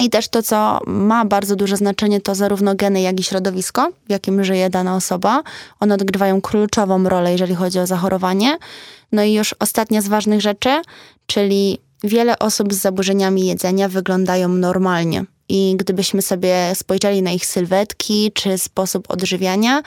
I 0.00 0.10
też 0.10 0.28
to, 0.28 0.42
co 0.42 0.80
ma 0.86 1.24
bardzo 1.24 1.56
duże 1.56 1.76
znaczenie, 1.76 2.20
to 2.20 2.34
zarówno 2.34 2.74
geny, 2.74 3.00
jak 3.00 3.20
i 3.20 3.22
środowisko, 3.22 3.92
w 4.06 4.10
jakim 4.10 4.44
żyje 4.44 4.70
dana 4.70 4.96
osoba. 4.96 5.42
One 5.80 5.94
odgrywają 5.94 6.40
kluczową 6.40 7.08
rolę, 7.08 7.32
jeżeli 7.32 7.54
chodzi 7.54 7.78
o 7.78 7.86
zachorowanie. 7.86 8.58
No 9.12 9.22
i 9.22 9.32
już 9.32 9.54
ostatnia 9.58 10.02
z 10.02 10.08
ważnych 10.08 10.40
rzeczy, 10.40 10.82
czyli 11.26 11.78
wiele 12.04 12.38
osób 12.38 12.74
z 12.74 12.76
zaburzeniami 12.76 13.46
jedzenia 13.46 13.88
wyglądają 13.88 14.48
normalnie. 14.48 15.24
I 15.48 15.74
gdybyśmy 15.78 16.22
sobie 16.22 16.74
spojrzeli 16.74 17.22
na 17.22 17.30
ich 17.30 17.46
sylwetki 17.46 18.32
czy 18.34 18.58
sposób 18.58 19.10
odżywiania, 19.10 19.82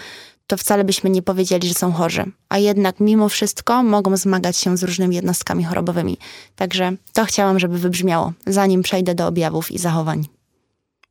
to 0.47 0.57
wcale 0.57 0.83
byśmy 0.83 1.09
nie 1.09 1.21
powiedzieli, 1.21 1.67
że 1.67 1.73
są 1.73 1.91
chorzy. 1.91 2.23
A 2.49 2.57
jednak 2.57 2.99
mimo 2.99 3.29
wszystko 3.29 3.83
mogą 3.83 4.17
zmagać 4.17 4.57
się 4.57 4.77
z 4.77 4.83
różnymi 4.83 5.15
jednostkami 5.15 5.63
chorobowymi. 5.63 6.17
Także 6.55 6.91
to 7.13 7.25
chciałam, 7.25 7.59
żeby 7.59 7.77
wybrzmiało, 7.77 8.33
zanim 8.47 8.81
przejdę 8.81 9.15
do 9.15 9.27
objawów 9.27 9.71
i 9.71 9.77
zachowań. 9.79 10.25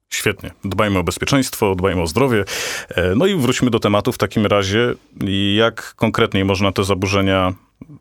Świetnie. 0.08 0.50
Dbajmy 0.64 0.98
o 0.98 1.04
bezpieczeństwo, 1.04 1.74
dbajmy 1.74 2.02
o 2.02 2.06
zdrowie. 2.06 2.44
E, 2.88 3.14
No 3.14 3.26
i 3.26 3.34
wróćmy 3.36 3.70
do 3.70 3.78
tematu 3.78 4.12
w 4.12 4.18
takim 4.18 4.46
razie. 4.46 4.94
Jak 5.56 5.94
konkretniej 5.94 6.44
można 6.44 6.72
te 6.72 6.84
zaburzenia 6.84 7.54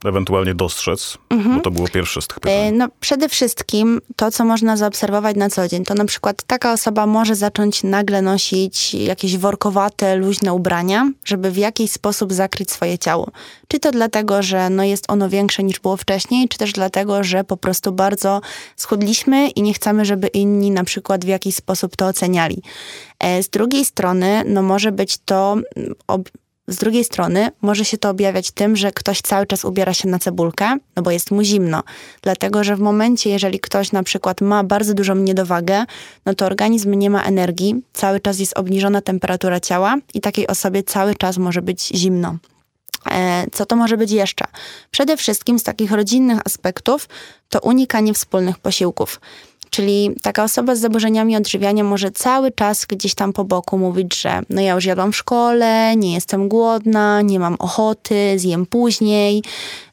ewentualnie 0.05 0.55
dostrzec? 0.55 1.17
Bo 1.55 1.59
to 1.61 1.71
było 1.71 1.87
pierwsze 1.87 2.21
z 2.21 2.27
tych 2.27 2.37
E, 2.37 2.39
pytań. 2.41 2.71
No, 2.73 2.87
przede 2.99 3.29
wszystkim 3.29 4.01
to, 4.15 4.31
co 4.31 4.45
można 4.45 4.77
zaobserwować 4.77 5.35
na 5.35 5.49
co 5.49 5.67
dzień, 5.67 5.85
to 5.85 5.93
na 5.93 6.05
przykład 6.05 6.43
taka 6.47 6.73
osoba 6.73 7.05
może 7.05 7.35
zacząć 7.35 7.83
nagle 7.83 8.21
nosić 8.21 8.93
jakieś 8.93 9.37
workowate, 9.37 10.15
luźne 10.15 10.53
ubrania, 10.53 11.11
żeby 11.25 11.51
w 11.51 11.57
jakiś 11.57 11.91
sposób 11.91 12.33
zakryć 12.33 12.71
swoje 12.71 12.97
ciało. 12.97 13.31
Czy 13.67 13.79
to 13.79 13.91
dlatego, 13.91 14.41
że 14.43 14.69
no 14.69 14.83
jest 14.83 15.05
ono 15.11 15.29
większe 15.29 15.63
niż 15.63 15.79
było 15.79 15.97
wcześniej, 15.97 16.47
czy 16.47 16.57
też 16.57 16.73
dlatego, 16.73 17.23
że 17.23 17.43
po 17.43 17.57
prostu 17.57 17.91
bardzo 17.91 18.41
schudliśmy 18.75 19.49
i 19.49 19.61
nie 19.61 19.73
chcemy, 19.73 20.05
żeby 20.05 20.27
inni 20.27 20.71
na 20.71 20.83
przykład 20.83 21.25
w 21.25 21.27
jakiś 21.27 21.55
sposób 21.55 21.95
to 21.95 22.07
oceniali. 22.07 22.61
E, 23.19 23.43
Z 23.43 23.49
drugiej 23.49 23.85
strony, 23.85 24.43
no 24.45 24.61
może 24.61 24.91
być 24.91 25.17
to 25.25 25.55
ob- 26.07 26.29
Z 26.67 26.75
drugiej 26.75 27.03
strony 27.03 27.51
może 27.61 27.85
się 27.85 27.97
to 27.97 28.09
objawiać 28.09 28.51
tym, 28.51 28.75
że 28.75 28.91
ktoś 28.91 29.21
cały 29.21 29.47
czas 29.47 29.65
ubiera 29.65 29.93
się 29.93 30.09
na 30.09 30.19
cebulkę, 30.19 30.77
no 30.95 31.03
bo 31.03 31.11
jest 31.11 31.31
mu 31.31 31.43
zimno. 31.43 31.83
Dlatego, 32.21 32.63
że 32.63 32.75
w 32.75 32.79
momencie, 32.79 33.29
jeżeli 33.29 33.59
ktoś 33.59 33.91
na 33.91 34.03
przykład 34.03 34.41
ma 34.41 34.63
bardzo 34.63 34.93
dużą 34.93 35.15
niedowagę, 35.15 35.85
no 36.25 36.33
to 36.33 36.45
organizm 36.45 36.93
nie 36.93 37.09
ma 37.09 37.23
energii, 37.23 37.75
cały 37.93 38.19
czas 38.19 38.39
jest 38.39 38.57
obniżona 38.57 39.01
temperatura 39.01 39.59
ciała 39.59 39.95
i 40.13 40.21
takiej 40.21 40.47
osobie 40.47 40.83
cały 40.83 41.15
czas 41.15 41.37
może 41.37 41.61
być 41.61 41.87
zimno. 41.87 42.37
E, 43.11 43.45
co 43.51 43.65
to 43.65 43.75
może 43.75 43.97
być 43.97 44.11
jeszcze? 44.11 44.45
Przede 44.91 45.17
wszystkim 45.17 45.59
z 45.59 45.63
takich 45.63 45.91
rodzinnych 45.91 46.39
aspektów 46.45 47.09
to 47.49 47.59
unikanie 47.59 48.13
wspólnych 48.13 48.57
posiłków. 48.57 49.19
Czyli 49.71 50.15
taka 50.21 50.43
osoba 50.43 50.75
z 50.75 50.79
zaburzeniami 50.79 51.37
odżywiania 51.37 51.83
może 51.83 52.11
cały 52.11 52.51
czas 52.51 52.85
gdzieś 52.85 53.15
tam 53.15 53.33
po 53.33 53.43
boku 53.43 53.77
mówić, 53.77 54.21
że 54.21 54.41
no 54.49 54.61
ja 54.61 54.73
już 54.73 54.85
jadłam 54.85 55.11
w 55.11 55.17
szkole, 55.17 55.95
nie 55.95 56.13
jestem 56.13 56.49
głodna, 56.49 57.21
nie 57.21 57.39
mam 57.39 57.55
ochoty, 57.59 58.39
zjem 58.39 58.65
później. 58.65 59.43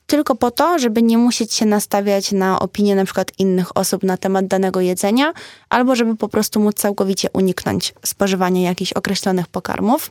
Tylko 0.06 0.34
po 0.34 0.50
to, 0.50 0.78
żeby 0.78 1.02
nie 1.02 1.18
musieć 1.18 1.54
się 1.54 1.66
nastawiać 1.66 2.32
na 2.32 2.58
opinie 2.58 2.94
na 2.94 3.04
przykład 3.04 3.32
innych 3.38 3.76
osób 3.76 4.02
na 4.02 4.16
temat 4.16 4.46
danego 4.46 4.80
jedzenia, 4.80 5.32
albo 5.68 5.96
żeby 5.96 6.16
po 6.16 6.28
prostu 6.28 6.60
móc 6.60 6.76
całkowicie 6.76 7.28
uniknąć 7.32 7.94
spożywania 8.04 8.62
jakichś 8.62 8.92
określonych 8.92 9.46
pokarmów. 9.46 10.10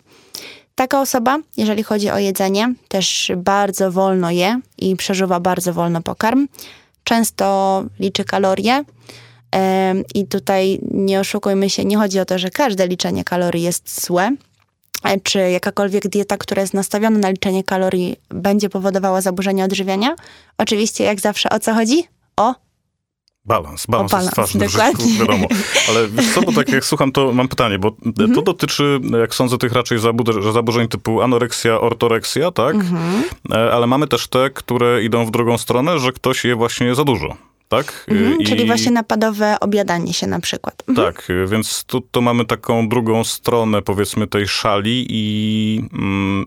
Taka 0.75 1.01
osoba, 1.01 1.37
jeżeli 1.57 1.83
chodzi 1.83 2.09
o 2.09 2.17
jedzenie, 2.17 2.73
też 2.87 3.31
bardzo 3.37 3.91
wolno 3.91 4.31
je 4.31 4.59
i 4.77 4.95
przeżywa 4.95 5.39
bardzo 5.39 5.73
wolno 5.73 6.01
pokarm. 6.01 6.47
Często 7.03 7.83
liczy 7.99 8.23
kalorie. 8.23 8.83
I 10.15 10.27
tutaj 10.27 10.79
nie 10.91 11.19
oszukujmy 11.19 11.69
się, 11.69 11.85
nie 11.85 11.97
chodzi 11.97 12.19
o 12.19 12.25
to, 12.25 12.39
że 12.39 12.49
każde 12.49 12.87
liczenie 12.87 13.23
kalorii 13.23 13.63
jest 13.63 14.05
złe, 14.05 14.35
e, 15.03 15.19
czy 15.19 15.39
jakakolwiek 15.39 16.07
dieta, 16.07 16.37
która 16.37 16.61
jest 16.61 16.73
nastawiona 16.73 17.19
na 17.19 17.29
liczenie 17.29 17.63
kalorii, 17.63 18.15
będzie 18.29 18.69
powodowała 18.69 19.21
zaburzenia 19.21 19.65
odżywiania. 19.65 20.15
Oczywiście, 20.57 21.03
jak 21.03 21.19
zawsze, 21.19 21.49
o 21.49 21.59
co 21.59 21.73
chodzi? 21.73 22.03
O 22.37 22.55
Balans, 23.45 23.85
balans, 23.85 24.11
balans 24.11 24.25
jest 24.25 24.37
ważny, 24.37 24.67
dokładnie. 24.67 25.13
Że, 25.13 25.19
wiadomo. 25.19 25.47
Ale 25.89 26.07
wiesz 26.07 26.33
co, 26.33 26.41
bo 26.41 26.51
tak 26.51 26.69
jak 26.69 26.85
słucham, 26.85 27.11
to 27.11 27.33
mam 27.33 27.47
pytanie, 27.47 27.79
bo 27.79 27.91
mhm. 28.05 28.33
to 28.33 28.41
dotyczy, 28.41 28.99
jak 29.19 29.35
sądzę, 29.35 29.57
tych 29.57 29.71
raczej 29.71 29.99
zaburzeń 30.53 30.87
typu 30.87 31.21
anoreksja, 31.21 31.81
ortoreksja, 31.81 32.51
tak? 32.51 32.75
Mhm. 32.75 33.23
E, 33.51 33.71
ale 33.73 33.87
mamy 33.87 34.07
też 34.07 34.27
te, 34.27 34.49
które 34.49 35.03
idą 35.03 35.25
w 35.25 35.31
drugą 35.31 35.57
stronę, 35.57 35.99
że 35.99 36.11
ktoś 36.11 36.45
je 36.45 36.55
właśnie 36.55 36.95
za 36.95 37.03
dużo 37.03 37.37
tak? 37.67 38.05
Mhm, 38.07 38.41
I... 38.41 38.45
Czyli 38.45 38.65
właśnie 38.65 38.91
napadowe 38.91 39.59
obiadanie 39.59 40.13
się 40.13 40.27
na 40.27 40.39
przykład. 40.39 40.83
Mhm. 40.87 41.13
Tak, 41.13 41.27
więc 41.47 41.83
tu 41.83 42.01
to 42.01 42.21
mamy 42.21 42.45
taką 42.45 42.89
drugą 42.89 43.23
stronę, 43.23 43.81
powiedzmy, 43.81 44.27
tej 44.27 44.47
szali 44.47 45.05
i 45.09 45.81
mm, 45.93 46.45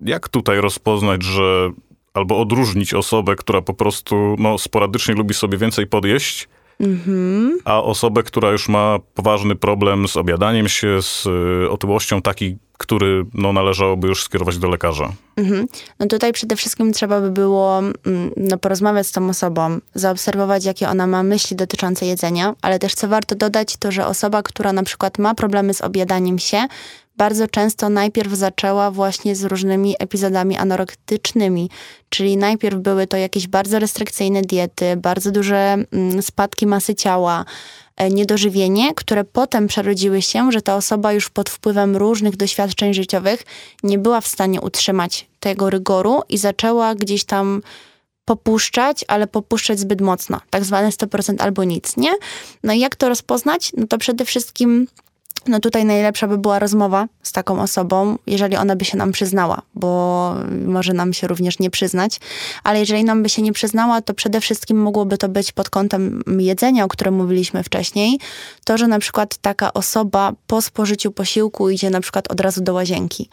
jak 0.00 0.28
tutaj 0.28 0.60
rozpoznać, 0.60 1.22
że 1.22 1.70
albo 2.14 2.40
odróżnić 2.40 2.94
osobę, 2.94 3.36
która 3.36 3.62
po 3.62 3.74
prostu 3.74 4.36
no, 4.38 4.58
sporadycznie 4.58 5.14
lubi 5.14 5.34
sobie 5.34 5.58
więcej 5.58 5.86
podjeść, 5.86 6.48
mhm. 6.80 7.58
a 7.64 7.82
osobę, 7.82 8.22
która 8.22 8.50
już 8.50 8.68
ma 8.68 8.98
poważny 9.14 9.56
problem 9.56 10.08
z 10.08 10.16
obiadaniem 10.16 10.68
się, 10.68 11.02
z 11.02 11.26
y, 11.26 11.70
otyłością, 11.70 12.22
taki 12.22 12.58
który 12.78 13.24
no, 13.34 13.52
należałoby 13.52 14.08
już 14.08 14.22
skierować 14.24 14.58
do 14.58 14.68
lekarza? 14.68 15.12
Mhm. 15.36 15.66
No 15.98 16.06
tutaj 16.06 16.32
przede 16.32 16.56
wszystkim 16.56 16.92
trzeba 16.92 17.20
by 17.20 17.30
było 17.30 17.78
mm, 17.78 18.30
no, 18.36 18.58
porozmawiać 18.58 19.06
z 19.06 19.12
tą 19.12 19.28
osobą, 19.28 19.78
zaobserwować, 19.94 20.64
jakie 20.64 20.88
ona 20.88 21.06
ma 21.06 21.22
myśli 21.22 21.56
dotyczące 21.56 22.06
jedzenia, 22.06 22.54
ale 22.62 22.78
też 22.78 22.94
co 22.94 23.08
warto 23.08 23.34
dodać, 23.34 23.76
to 23.76 23.92
że 23.92 24.06
osoba, 24.06 24.42
która 24.42 24.72
na 24.72 24.82
przykład 24.82 25.18
ma 25.18 25.34
problemy 25.34 25.74
z 25.74 25.80
objadaniem 25.80 26.38
się, 26.38 26.66
bardzo 27.18 27.48
często 27.48 27.88
najpierw 27.88 28.32
zaczęła 28.32 28.90
właśnie 28.90 29.36
z 29.36 29.44
różnymi 29.44 29.94
epizodami 29.98 30.56
anorektycznymi, 30.56 31.70
czyli 32.08 32.36
najpierw 32.36 32.78
były 32.78 33.06
to 33.06 33.16
jakieś 33.16 33.48
bardzo 33.48 33.78
restrykcyjne 33.78 34.42
diety, 34.42 34.96
bardzo 34.96 35.30
duże 35.30 35.76
mm, 35.92 36.22
spadki 36.22 36.66
masy 36.66 36.94
ciała, 36.94 37.44
E, 37.98 38.10
niedożywienie, 38.10 38.94
które 38.94 39.24
potem 39.24 39.66
przerodziły 39.66 40.22
się, 40.22 40.52
że 40.52 40.62
ta 40.62 40.76
osoba 40.76 41.12
już 41.12 41.30
pod 41.30 41.50
wpływem 41.50 41.96
różnych 41.96 42.36
doświadczeń 42.36 42.94
życiowych 42.94 43.42
nie 43.82 43.98
była 43.98 44.20
w 44.20 44.26
stanie 44.26 44.60
utrzymać 44.60 45.26
tego 45.40 45.70
rygoru 45.70 46.22
i 46.28 46.38
zaczęła 46.38 46.94
gdzieś 46.94 47.24
tam 47.24 47.62
popuszczać, 48.24 49.04
ale 49.08 49.26
popuszczać 49.26 49.78
zbyt 49.78 50.00
mocno. 50.00 50.40
Tak 50.50 50.64
zwane 50.64 50.90
100% 50.90 51.34
albo 51.38 51.64
nic, 51.64 51.96
nie? 51.96 52.12
No 52.64 52.72
i 52.72 52.80
jak 52.80 52.96
to 52.96 53.08
rozpoznać? 53.08 53.72
No 53.76 53.86
to 53.86 53.98
przede 53.98 54.24
wszystkim 54.24 54.86
no 55.46 55.60
tutaj 55.60 55.84
najlepsza 55.84 56.26
by 56.26 56.38
była 56.38 56.58
rozmowa 56.58 57.06
z 57.22 57.32
taką 57.32 57.60
osobą, 57.60 58.18
jeżeli 58.26 58.56
ona 58.56 58.76
by 58.76 58.84
się 58.84 58.96
nam 58.96 59.12
przyznała, 59.12 59.62
bo 59.74 60.34
może 60.66 60.92
nam 60.92 61.12
się 61.12 61.26
również 61.26 61.58
nie 61.58 61.70
przyznać, 61.70 62.20
ale 62.64 62.80
jeżeli 62.80 63.04
nam 63.04 63.22
by 63.22 63.28
się 63.28 63.42
nie 63.42 63.52
przyznała, 63.52 64.02
to 64.02 64.14
przede 64.14 64.40
wszystkim 64.40 64.82
mogłoby 64.82 65.18
to 65.18 65.28
być 65.28 65.52
pod 65.52 65.70
kątem 65.70 66.22
jedzenia, 66.38 66.84
o 66.84 66.88
którym 66.88 67.14
mówiliśmy 67.14 67.62
wcześniej, 67.62 68.18
to, 68.64 68.78
że 68.78 68.88
na 68.88 68.98
przykład 68.98 69.36
taka 69.36 69.72
osoba 69.72 70.32
po 70.46 70.62
spożyciu 70.62 71.12
posiłku 71.12 71.70
idzie 71.70 71.90
na 71.90 72.00
przykład 72.00 72.32
od 72.32 72.40
razu 72.40 72.60
do 72.60 72.74
łazienki. 72.74 73.28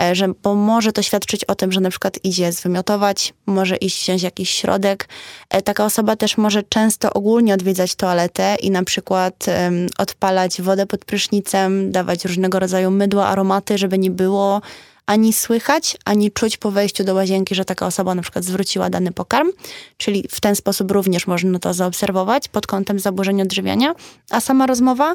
E, 0.00 0.14
że, 0.14 0.28
bo 0.42 0.54
może 0.54 0.92
to 0.92 1.02
świadczyć 1.02 1.44
o 1.44 1.54
tym, 1.54 1.72
że 1.72 1.80
na 1.80 1.90
przykład 1.90 2.24
idzie 2.24 2.52
zwymiotować, 2.52 3.34
może 3.46 3.76
iść 3.76 4.02
wziąć 4.02 4.22
jakiś 4.22 4.50
środek. 4.50 5.08
E, 5.50 5.62
taka 5.62 5.84
osoba 5.84 6.16
też 6.16 6.38
może 6.38 6.62
często 6.62 7.12
ogólnie 7.12 7.54
odwiedzać 7.54 7.94
toaletę 7.94 8.56
i 8.62 8.70
na 8.70 8.84
przykład 8.84 9.46
um, 9.48 9.86
odpalać 9.98 10.62
wodę 10.62 10.86
pod 10.86 11.04
prysznicem, 11.04 11.92
dawać 11.92 12.24
różnego 12.24 12.58
rodzaju 12.58 12.90
mydła, 12.90 13.26
aromaty, 13.26 13.78
żeby 13.78 13.98
nie 13.98 14.10
było 14.10 14.62
ani 15.06 15.32
słychać, 15.32 15.96
ani 16.04 16.32
czuć 16.32 16.56
po 16.56 16.70
wejściu 16.70 17.04
do 17.04 17.14
łazienki, 17.14 17.54
że 17.54 17.64
taka 17.64 17.86
osoba 17.86 18.14
na 18.14 18.22
przykład 18.22 18.44
zwróciła 18.44 18.90
dany 18.90 19.12
pokarm, 19.12 19.52
czyli 19.96 20.28
w 20.30 20.40
ten 20.40 20.56
sposób 20.56 20.90
również 20.90 21.26
można 21.26 21.58
to 21.58 21.74
zaobserwować 21.74 22.48
pod 22.48 22.66
kątem 22.66 22.98
zaburzeń 22.98 23.42
odżywiania, 23.42 23.94
a 24.30 24.40
sama 24.40 24.66
rozmowa, 24.66 25.14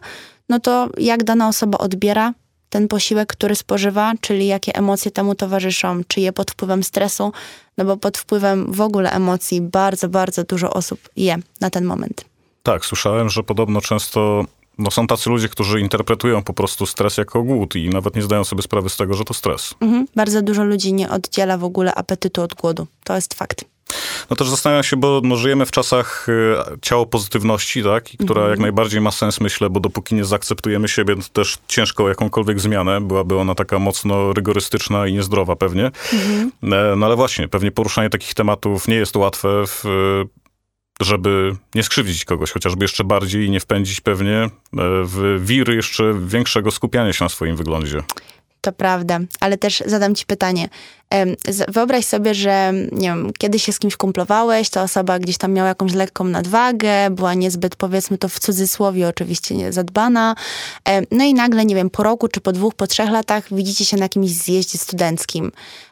no 0.49 0.59
to 0.59 0.89
jak 0.97 1.23
dana 1.23 1.47
osoba 1.47 1.77
odbiera 1.77 2.33
ten 2.71 2.87
posiłek, 2.87 3.29
który 3.29 3.55
spożywa, 3.55 4.13
czyli 4.21 4.47
jakie 4.47 4.75
emocje 4.75 5.11
temu 5.11 5.35
towarzyszą, 5.35 6.01
czy 6.07 6.21
je 6.21 6.33
pod 6.33 6.51
wpływem 6.51 6.83
stresu, 6.83 7.31
no 7.77 7.85
bo 7.85 7.97
pod 7.97 8.17
wpływem 8.17 8.73
w 8.73 8.81
ogóle 8.81 9.11
emocji 9.11 9.61
bardzo, 9.61 10.09
bardzo 10.09 10.43
dużo 10.43 10.73
osób 10.73 10.99
je 11.15 11.37
na 11.61 11.69
ten 11.69 11.85
moment. 11.85 12.25
Tak, 12.63 12.85
słyszałem, 12.85 13.29
że 13.29 13.43
podobno 13.43 13.81
często 13.81 14.45
no 14.77 14.91
są 14.91 15.07
tacy 15.07 15.29
ludzie, 15.29 15.49
którzy 15.49 15.79
interpretują 15.79 16.43
po 16.43 16.53
prostu 16.53 16.85
stres 16.85 17.17
jako 17.17 17.43
głód 17.43 17.75
i 17.75 17.89
nawet 17.89 18.15
nie 18.15 18.21
zdają 18.21 18.43
sobie 18.43 18.61
sprawy 18.61 18.89
z 18.89 18.97
tego, 18.97 19.13
że 19.13 19.23
to 19.23 19.33
stres. 19.33 19.73
Mhm. 19.81 20.07
Bardzo 20.15 20.41
dużo 20.41 20.63
ludzi 20.63 20.93
nie 20.93 21.09
oddziela 21.09 21.57
w 21.57 21.63
ogóle 21.63 21.95
apetytu 21.95 22.41
od 22.41 22.53
głodu. 22.53 22.87
To 23.03 23.15
jest 23.15 23.33
fakt. 23.33 23.65
No 24.29 24.35
też 24.35 24.49
zastanawiam 24.49 24.83
się, 24.83 24.97
bo 24.97 25.21
no, 25.23 25.35
żyjemy 25.35 25.65
w 25.65 25.71
czasach 25.71 26.29
y, 26.29 26.55
ciało 26.81 27.05
pozytywności, 27.05 27.83
tak? 27.83 28.13
I 28.13 28.17
która 28.17 28.41
jak 28.41 28.51
mhm. 28.51 28.61
najbardziej 28.61 29.01
ma 29.01 29.11
sens, 29.11 29.41
myślę, 29.41 29.69
bo 29.69 29.79
dopóki 29.79 30.15
nie 30.15 30.25
zaakceptujemy 30.25 30.87
siebie, 30.87 31.15
to 31.15 31.29
też 31.33 31.57
ciężko 31.67 32.09
jakąkolwiek 32.09 32.59
zmianę. 32.59 33.01
Byłaby 33.01 33.37
ona 33.37 33.55
taka 33.55 33.79
mocno 33.79 34.33
rygorystyczna 34.33 35.07
i 35.07 35.13
niezdrowa 35.13 35.55
pewnie. 35.55 35.85
Mhm. 36.13 36.51
E, 36.63 36.95
no 36.95 37.05
ale 37.05 37.15
właśnie, 37.15 37.47
pewnie 37.47 37.71
poruszanie 37.71 38.09
takich 38.09 38.33
tematów 38.33 38.87
nie 38.87 38.95
jest 38.95 39.15
łatwe 39.15 39.63
w 39.67 39.83
żeby 41.01 41.55
nie 41.75 41.83
skrzywdzić 41.83 42.25
kogoś, 42.25 42.51
chociażby 42.51 42.83
jeszcze 42.83 43.03
bardziej 43.03 43.45
i 43.45 43.49
nie 43.49 43.59
wpędzić 43.59 44.01
pewnie 44.01 44.35
e, 44.37 44.49
w 45.03 45.41
wiry 45.45 45.75
jeszcze 45.75 46.13
większego 46.25 46.71
skupiania 46.71 47.13
się 47.13 47.25
na 47.25 47.29
swoim 47.29 47.55
wyglądzie. 47.55 48.03
To 48.61 48.71
prawda, 48.71 49.19
ale 49.39 49.57
też 49.57 49.83
zadam 49.85 50.15
ci 50.15 50.25
pytanie. 50.25 50.69
Wyobraź 51.67 52.05
sobie, 52.05 52.33
że 52.33 52.73
nie 52.91 53.07
wiem, 53.07 53.31
kiedy 53.37 53.59
się 53.59 53.73
z 53.73 53.79
kimś 53.79 53.97
kumplowałeś, 53.97 54.69
ta 54.69 54.83
osoba 54.83 55.19
gdzieś 55.19 55.37
tam 55.37 55.53
miała 55.53 55.69
jakąś 55.69 55.93
lekką 55.93 56.23
nadwagę, 56.23 57.09
była 57.09 57.33
niezbyt, 57.33 57.75
powiedzmy 57.75 58.17
to 58.17 58.29
w 58.29 58.39
cudzysłowie 58.39 59.07
oczywiście, 59.07 59.55
nie 59.55 59.73
zadbana. 59.73 60.35
No 61.11 61.23
i 61.23 61.33
nagle, 61.33 61.65
nie 61.65 61.75
wiem, 61.75 61.89
po 61.89 62.03
roku, 62.03 62.27
czy 62.27 62.41
po 62.41 62.51
dwóch, 62.51 62.75
po 62.75 62.87
trzech 62.87 63.09
latach 63.09 63.53
widzicie 63.53 63.85
się 63.85 63.97
na 63.97 64.05
jakimś 64.05 64.29
zjeździe 64.29 64.77
studenckim 64.77 65.51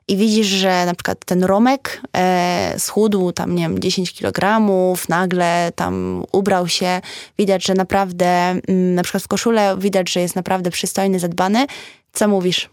i 0.09 0.17
widzisz, 0.17 0.47
że 0.47 0.85
na 0.85 0.93
przykład 0.93 1.25
ten 1.25 1.43
Romek 1.43 2.01
e, 2.17 2.75
schudł 2.77 3.31
tam, 3.31 3.55
nie 3.55 3.63
wiem, 3.63 3.79
10 3.79 4.13
kilogramów, 4.13 5.09
nagle 5.09 5.71
tam 5.75 6.23
ubrał 6.31 6.67
się, 6.67 7.01
widać, 7.38 7.65
że 7.65 7.73
naprawdę, 7.73 8.27
mm, 8.27 8.95
na 8.95 9.03
przykład 9.03 9.23
w 9.23 9.27
koszule 9.27 9.75
widać, 9.77 10.11
że 10.11 10.19
jest 10.19 10.35
naprawdę 10.35 10.71
przystojny, 10.71 11.19
zadbany. 11.19 11.65
Co 12.13 12.28
mówisz? 12.28 12.70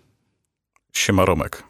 Siema 0.93 1.25
Romek. 1.25 1.63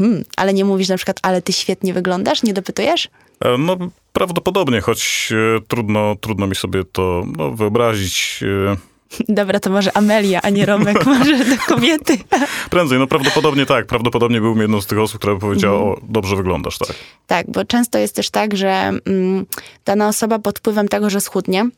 Hmm, 0.00 0.24
ale 0.36 0.54
nie 0.54 0.64
mówisz 0.64 0.88
na 0.88 0.96
przykład, 0.96 1.18
ale 1.22 1.42
ty 1.42 1.52
świetnie 1.52 1.94
wyglądasz? 1.94 2.42
Nie 2.42 2.54
dopytujesz? 2.54 3.08
E, 3.44 3.58
no, 3.58 3.76
prawdopodobnie, 4.12 4.80
choć 4.80 5.32
e, 5.32 5.60
trudno, 5.68 6.16
trudno 6.20 6.46
mi 6.46 6.54
sobie 6.54 6.84
to 6.84 7.24
no, 7.36 7.50
wyobrazić. 7.50 8.40
E. 8.42 8.76
Dobra, 9.28 9.60
to 9.60 9.70
może 9.70 9.96
Amelia, 9.96 10.40
a 10.42 10.50
nie 10.50 10.66
Romek, 10.66 11.06
może 11.18 11.44
do 11.44 11.56
kobiety. 11.66 12.18
Prędzej, 12.70 12.98
no 12.98 13.06
prawdopodobnie 13.06 13.66
tak. 13.66 13.86
Prawdopodobnie 13.86 14.40
byłbym 14.40 14.62
jedną 14.62 14.80
z 14.80 14.86
tych 14.86 14.98
osób, 14.98 15.18
która 15.18 15.34
by 15.34 15.40
powiedziała, 15.40 15.78
mm. 15.78 15.92
o, 15.92 15.96
dobrze 16.02 16.36
wyglądasz, 16.36 16.78
tak. 16.78 16.94
Tak, 17.26 17.50
bo 17.50 17.64
często 17.64 17.98
jest 17.98 18.16
też 18.16 18.30
tak, 18.30 18.56
że 18.56 18.68
mm, 19.06 19.46
dana 19.84 20.08
osoba 20.08 20.38
pod 20.38 20.58
wpływem 20.58 20.88
tego, 20.88 21.10
że 21.10 21.20
schudnie, 21.20 21.68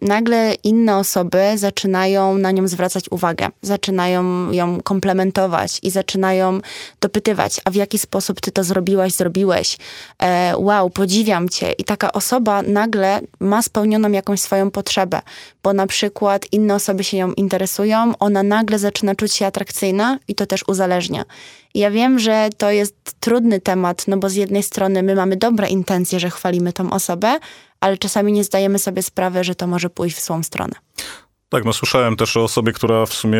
nagle 0.00 0.54
inne 0.54 0.96
osoby 0.96 1.42
zaczynają 1.56 2.38
na 2.38 2.50
nią 2.50 2.68
zwracać 2.68 3.04
uwagę, 3.10 3.48
zaczynają 3.62 4.52
ją 4.52 4.80
komplementować 4.82 5.78
i 5.82 5.90
zaczynają 5.90 6.60
dopytywać, 7.00 7.60
a 7.64 7.70
w 7.70 7.74
jaki 7.74 7.98
sposób 7.98 8.40
ty 8.40 8.52
to 8.52 8.64
zrobiłaś, 8.64 9.12
zrobiłeś, 9.12 9.78
e, 10.22 10.54
wow, 10.56 10.90
podziwiam 10.90 11.48
cię. 11.48 11.72
I 11.72 11.84
taka 11.84 12.12
osoba 12.12 12.62
nagle 12.62 13.20
ma 13.40 13.62
spełnioną 13.62 14.10
jakąś 14.10 14.40
swoją 14.40 14.70
potrzebę, 14.70 15.20
bo 15.62 15.72
na 15.72 15.86
przykład 15.86 16.46
inne 16.52 16.74
osoby 16.74 17.04
się 17.04 17.16
ją 17.16 17.32
interesują, 17.32 18.12
ona 18.18 18.42
nagle 18.42 18.78
zaczyna 18.78 19.14
czuć 19.14 19.34
się 19.34 19.46
atrakcyjna 19.46 20.18
i 20.28 20.34
to 20.34 20.46
też 20.46 20.64
uzależnia. 20.68 21.24
Ja 21.74 21.90
wiem, 21.90 22.18
że 22.18 22.48
to 22.56 22.70
jest 22.70 22.94
trudny 23.20 23.60
temat, 23.60 24.04
no 24.08 24.16
bo 24.16 24.28
z 24.28 24.34
jednej 24.34 24.62
strony 24.62 25.02
my 25.02 25.14
mamy 25.14 25.36
dobre 25.36 25.68
intencje, 25.68 26.20
że 26.20 26.30
chwalimy 26.30 26.72
tą 26.72 26.90
osobę, 26.90 27.38
ale 27.84 27.98
czasami 27.98 28.32
nie 28.32 28.44
zdajemy 28.44 28.78
sobie 28.78 29.02
sprawy, 29.02 29.44
że 29.44 29.54
to 29.54 29.66
może 29.66 29.90
pójść 29.90 30.16
w 30.16 30.24
złą 30.24 30.42
stronę. 30.42 30.72
Tak, 31.48 31.64
no 31.64 31.72
słyszałem 31.72 32.16
też 32.16 32.36
o 32.36 32.44
osobie, 32.44 32.72
która 32.72 33.06
w 33.06 33.12
sumie 33.12 33.38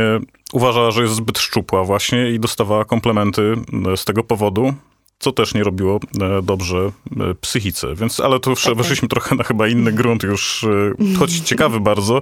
uważała, 0.52 0.90
że 0.90 1.02
jest 1.02 1.14
zbyt 1.14 1.38
szczupła 1.38 1.84
właśnie 1.84 2.30
i 2.30 2.40
dostawała 2.40 2.84
komplementy 2.84 3.54
z 3.96 4.04
tego 4.04 4.24
powodu 4.24 4.74
co 5.18 5.33
też 5.33 5.54
nie 5.54 5.64
robiło 5.64 6.00
e, 6.21 6.42
dobrze 6.42 6.76
e, 6.76 7.35
psychice. 7.40 7.94
Więc, 7.94 8.21
ale 8.21 8.40
to 8.40 8.52
okay. 8.52 8.75
weszliśmy 8.75 9.09
trochę 9.09 9.35
na 9.35 9.44
chyba 9.44 9.68
inny 9.68 9.92
grunt 9.92 10.23
już, 10.23 10.64
e, 10.64 11.16
choć 11.18 11.38
ciekawy 11.50 11.80
bardzo, 11.80 12.21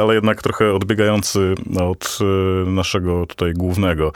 ale 0.00 0.14
jednak 0.14 0.42
trochę 0.42 0.74
odbiegający 0.74 1.54
od 1.80 2.18
naszego 2.66 3.26
tutaj 3.26 3.52
głównego. 3.52 4.12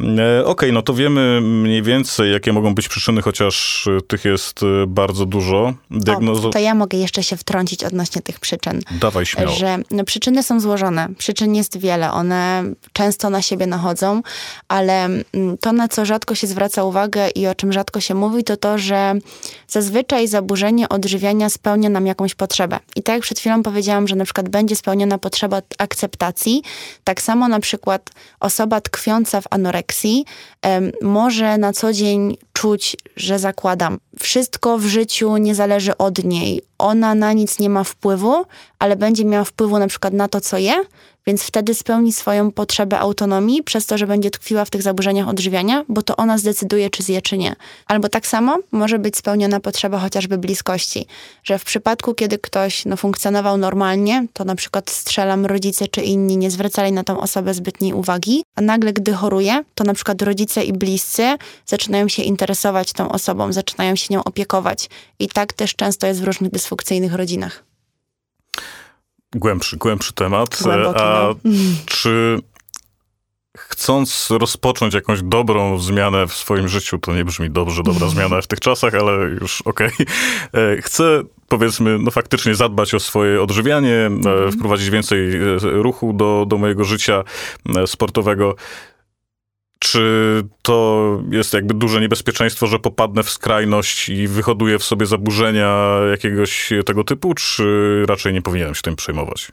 Okej, 0.00 0.44
okay, 0.44 0.72
no 0.72 0.82
to 0.82 0.94
wiemy 0.94 1.40
mniej 1.40 1.82
więcej, 1.82 2.32
jakie 2.32 2.52
mogą 2.52 2.74
być 2.74 2.88
przyczyny, 2.88 3.22
chociaż 3.22 3.88
tych 4.08 4.24
jest 4.24 4.60
bardzo 4.86 5.26
dużo. 5.26 5.74
Diagnozo... 5.90 6.48
O, 6.48 6.52
to 6.52 6.58
ja 6.58 6.74
mogę 6.74 6.98
jeszcze 6.98 7.22
się 7.22 7.36
wtrącić 7.36 7.84
odnośnie 7.84 8.22
tych 8.22 8.40
przyczyn. 8.40 8.80
Dawaj 9.00 9.26
śmiało. 9.26 9.56
Że 9.56 9.78
no, 9.90 10.04
przyczyny 10.04 10.42
są 10.42 10.60
złożone. 10.60 11.08
Przyczyn 11.18 11.54
jest 11.54 11.78
wiele. 11.78 12.12
One 12.12 12.64
często 12.92 13.30
na 13.30 13.42
siebie 13.42 13.66
nachodzą, 13.66 14.22
ale 14.68 15.04
mm, 15.04 15.24
to, 15.60 15.72
na 15.72 15.88
co 15.88 16.04
rzadko 16.04 16.34
się 16.34 16.46
zwraca 16.46 16.84
uwagę 16.84 17.28
i 17.36 17.46
o 17.46 17.54
czym 17.54 17.72
rzadko 17.72 18.00
się 18.00 18.14
mówi, 18.14 18.44
to 18.44 18.56
to, 18.56 18.78
że 18.78 19.14
zazwyczaj 19.68 20.28
zaburzenie 20.28 20.88
odżywiania 20.88 21.50
spełnia 21.50 21.88
nam 21.88 22.06
jakąś 22.06 22.34
potrzebę. 22.34 22.78
I 22.96 23.02
tak 23.02 23.14
jak 23.14 23.22
przed 23.22 23.38
chwilą 23.38 23.62
powiedziałam, 23.62 24.08
że 24.08 24.16
na 24.16 24.24
przykład 24.24 24.48
będzie 24.48 24.76
spełniona 24.76 25.18
potrzeba 25.18 25.62
akceptacji, 25.78 26.62
tak 27.04 27.22
samo 27.22 27.48
na 27.48 27.60
przykład 27.60 28.10
osoba 28.40 28.80
tkwiąca 28.80 29.40
w 29.40 29.44
anoreksji 29.50 30.24
um, 30.64 30.92
może 31.02 31.58
na 31.58 31.72
co 31.72 31.92
dzień 31.92 32.36
czuć, 32.52 32.96
że 33.16 33.38
zakładam. 33.38 33.98
Wszystko 34.18 34.78
w 34.78 34.84
życiu 34.86 35.36
nie 35.36 35.54
zależy 35.54 35.96
od 35.96 36.24
niej. 36.24 36.62
Ona 36.78 37.14
na 37.14 37.32
nic 37.32 37.58
nie 37.58 37.70
ma 37.70 37.84
wpływu, 37.84 38.44
ale 38.78 38.96
będzie 38.96 39.24
miała 39.24 39.44
wpływu 39.44 39.78
na 39.78 39.86
przykład 39.86 40.14
na 40.14 40.28
to, 40.28 40.40
co 40.40 40.58
je, 40.58 40.74
więc 41.26 41.42
wtedy 41.42 41.74
spełni 41.74 42.12
swoją 42.12 42.52
potrzebę 42.52 42.98
autonomii 42.98 43.62
przez 43.62 43.86
to, 43.86 43.98
że 43.98 44.06
będzie 44.06 44.30
tkwiła 44.30 44.64
w 44.64 44.70
tych 44.70 44.82
zaburzeniach 44.82 45.28
odżywiania, 45.28 45.84
bo 45.88 46.02
to 46.02 46.16
ona 46.16 46.38
zdecyduje, 46.38 46.90
czy 46.90 47.02
zje, 47.02 47.22
czy 47.22 47.38
nie. 47.38 47.56
Albo 47.86 48.08
tak 48.08 48.26
samo 48.26 48.58
może 48.72 48.98
być 48.98 49.16
spełniona 49.16 49.60
potrzeba 49.60 49.98
chociażby 49.98 50.38
bliskości, 50.38 51.06
że 51.44 51.58
w 51.58 51.64
przypadku, 51.64 52.14
kiedy 52.14 52.38
ktoś 52.38 52.84
no, 52.84 52.96
funkcjonował 52.96 53.56
normalnie, 53.56 54.26
to 54.32 54.44
na 54.44 54.54
przykład 54.54 54.90
strzelam 54.90 55.46
rodzice 55.46 55.88
czy 55.88 56.00
inni 56.00 56.36
nie 56.36 56.50
zwracali 56.50 56.92
na 56.92 57.04
tą 57.04 57.20
osobę 57.20 57.54
zbytniej 57.54 57.92
uwagi, 57.92 58.42
a 58.54 58.60
nagle, 58.60 58.92
gdy 58.92 59.12
choruje, 59.12 59.64
to 59.74 59.84
na 59.84 59.94
przykład 59.94 60.22
rodzice 60.22 60.64
i 60.64 60.72
bliscy 60.72 61.36
zaczynają 61.66 62.08
się 62.08 62.22
interesować 62.22 62.92
tą 62.92 63.08
osobą, 63.08 63.52
zaczynają 63.52 63.96
się 63.96 64.14
nią 64.14 64.24
opiekować. 64.24 64.88
I 65.18 65.28
tak 65.28 65.52
też 65.52 65.74
często 65.74 66.06
jest 66.06 66.20
w 66.20 66.24
różnych 66.24 66.50
dysfunkcyjnych 66.50 67.14
rodzinach 67.14 67.75
głębszy, 69.34 69.76
głębszy 69.76 70.12
temat. 70.12 70.62
Głęboki, 70.62 71.00
A 71.00 71.28
no. 71.44 71.52
czy 71.86 72.38
chcąc 73.56 74.28
rozpocząć 74.30 74.94
jakąś 74.94 75.22
dobrą 75.22 75.78
zmianę 75.78 76.26
w 76.26 76.32
swoim 76.32 76.68
życiu, 76.68 76.98
to 76.98 77.14
nie 77.14 77.24
brzmi 77.24 77.50
dobrze, 77.50 77.82
dobra 77.82 78.08
zmiana 78.14 78.40
w 78.40 78.46
tych 78.46 78.60
czasach, 78.60 78.94
ale 78.94 79.12
już 79.12 79.62
okej. 79.62 79.90
Okay. 79.92 80.06
E, 80.52 80.82
chcę 80.82 81.22
powiedzmy, 81.48 81.98
no 81.98 82.10
faktycznie 82.10 82.54
zadbać 82.54 82.94
o 82.94 83.00
swoje 83.00 83.42
odżywianie, 83.42 84.06
mm. 84.06 84.52
wprowadzić 84.52 84.90
więcej 84.90 85.36
e, 85.36 85.58
ruchu 85.62 86.12
do, 86.12 86.44
do 86.48 86.58
mojego 86.58 86.84
życia 86.84 87.24
sportowego. 87.86 88.54
Czy 89.90 90.42
to 90.62 91.22
jest 91.30 91.52
jakby 91.52 91.74
duże 91.74 92.00
niebezpieczeństwo, 92.00 92.66
że 92.66 92.78
popadnę 92.78 93.22
w 93.22 93.30
skrajność 93.30 94.08
i 94.08 94.28
wyhoduję 94.28 94.78
w 94.78 94.84
sobie 94.84 95.06
zaburzenia 95.06 95.98
jakiegoś 96.10 96.70
tego 96.86 97.04
typu, 97.04 97.34
czy 97.34 98.04
raczej 98.08 98.32
nie 98.32 98.42
powinienem 98.42 98.74
się 98.74 98.82
tym 98.82 98.96
przejmować? 98.96 99.52